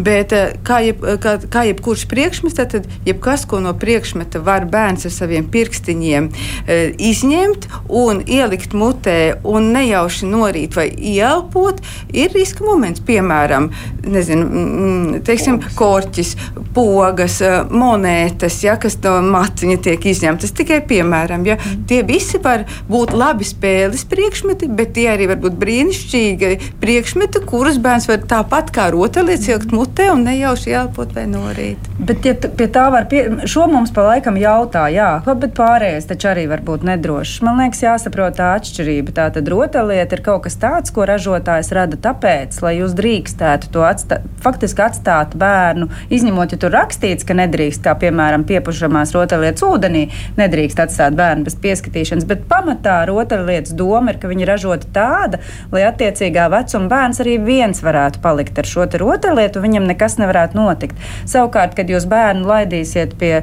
[0.00, 5.04] Bet eh, kā, jeb, kā, kā jebkurš priekšmets, tad jebkas, ko no priekšmeta var bērns
[5.04, 6.78] ar saviem pirkstiņiem e,
[7.10, 13.04] izņemt un ielikt mutē un nejauši norīt vai ieelpot, ir riska moments.
[13.04, 13.68] Piemēram,
[14.08, 16.38] nezinu, mm, teiksim, korķis,
[16.72, 20.54] pogas pogas, eh, monētas, ja, kas no maciņa tiek izņemtas.
[20.58, 25.58] Tikai piemēram, ja, tie visi var būt labi spēles priekšmeti, bet tie arī var būt
[25.60, 31.90] brīnišķīgi priekšmeti, kurus bērns var tāpat kā rotaļlietas ielikt mutē un nejauši elpot vai norīt.
[31.98, 35.10] Bet ja pie tā var, pie, šo mums pa laikam jautā, jā,
[35.42, 37.40] bet pārējais taču arī var būt nedrošs.
[37.46, 39.14] Man liekas, jāsaprot tā atšķirība atšķirība.
[39.14, 44.24] Tātad rotaļlieta ir kaut kas tāds, ko ražotājs rada tāpēc, lai jūs drīkstētu to atstāt,
[44.42, 50.04] faktiski atstāt bērnu, izņemot, ja tur rakstīts, ka nedrīkst, kā piemēram piepušamās rotaļlietas ūdenī,
[50.36, 55.40] nedrīkst atstāt bērnu bez pieskatīšanas, bet pamatā rotaļlietas doma ir, ka viņi ražota tāda,
[55.72, 60.98] lai attiecīgā vecuma bērns arī viens varētu palikt ar šo rotaļlietu, viņam nekas nevarētu notikt.
[61.24, 63.38] Savukārt, kad jūs bērnu laidīsiet pie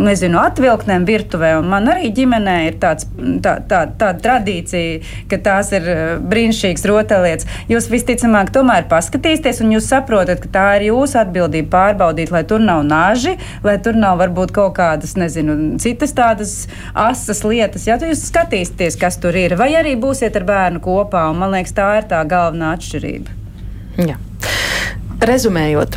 [0.00, 1.54] nezinu, atvilktnēm virtuvē.
[1.60, 3.06] Un man arī ģimenē ir tāds,
[3.44, 7.48] tā, tā, tāda tradīcija, ka tās ir eh, brīnišķīgas rotaļlietas.
[7.70, 12.62] Jūs visticamāk tomēr paskatīsieties, un jūs saprotat, ka tā ir jūsu atbildība pārbaudīt, lai tur
[12.64, 13.36] nav naži,
[13.66, 16.56] lai tur nav varbūt kaut kādas, nezinu, citas tādas
[16.92, 17.88] asas lietas.
[17.88, 21.76] Ja jūs skatīsieties, kas tur ir, vai arī būsiet ar bērnu kopā, un man liekas,
[21.76, 23.40] tā ir tā galvenā atšķirība.
[24.04, 24.18] Jā.
[25.24, 25.96] Rezumējot,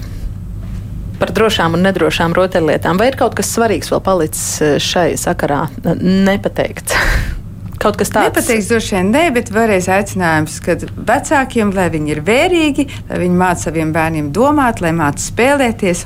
[1.20, 3.00] par drošām un nedrošām rotaļlietām.
[3.02, 5.66] Vai ir kaut kas svarīgs vēl palicis eh, šai sakarā
[6.02, 6.98] nepateikts?
[7.82, 12.22] Kaut kas tāds- nepateiks, droši vien ne, bet vēlreiz aicinājums, ka vecākiem, lai viņi ir
[12.26, 16.06] vērīgi, lai viņi māca saviem bērniem domāt, lai māca spēlēties.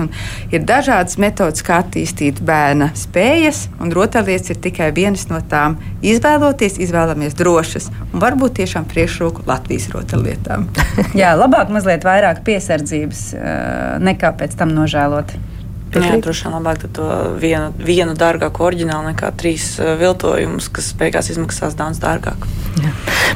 [0.51, 5.77] Ir dažādas metodas, kā attīstīt bērna spējas, un rotaļlietas ir tikai vienas no tām.
[6.01, 10.67] Izvēloties, izvēlamies drošas un varbūt tiešām priekšroku Latvijas rotaļlietām.
[11.21, 15.50] Jā, labāk mazliet vairāk piesardzības eh, nekā pēc tam nožēlot.
[15.91, 17.07] Jā, droši vien labāk to
[17.41, 22.47] vienu, vienu dārgāku oriģinālu nekā trīs viltojumus, kas beigās izmaksās daudz dārgāk.
[22.79, 22.91] Jā.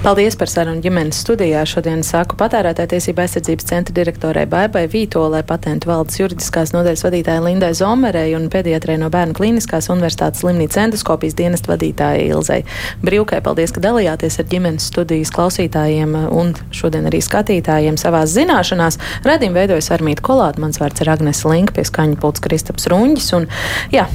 [0.05, 1.63] Paldies par sarunu ģimenes studijā.
[1.67, 7.71] Šodien saku patērētāja tiesība aizsardzības centra direktorai Baibai Vītolai, patentu valdes juridiskās nodaļas vadītājai Lindai
[7.75, 12.61] Zomerei un pediatrei no Bērnu klīniskās universitātes slimnīcas endoskopijas dienesta vadītājai Ilzai
[13.03, 13.41] Brīvkai.
[13.45, 18.99] Paldies, ka dalījāties ar ģimenes studijas klausītājiem un šodien arī skatītājiem savās zināšanās.
[19.25, 23.33] Redīm veidojas Armīta Kolāta, mans vārds ir Agnes Linka, pie skaņa pults Kristaps Runģis.
[23.39, 23.49] Un,
[23.93, 24.07] jā,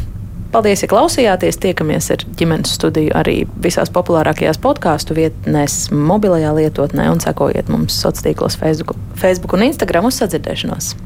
[0.50, 1.60] Paldies, ja klausījāties.
[1.62, 8.26] Tiekamies ar ģimenes studiju arī visās populārākajās podkāstu vietnēs, mobilajā lietotnē un sekojiet mums sociālos
[8.26, 10.96] tīklos, Facebook, Facebook un Instagram uz sadzirdēšanos.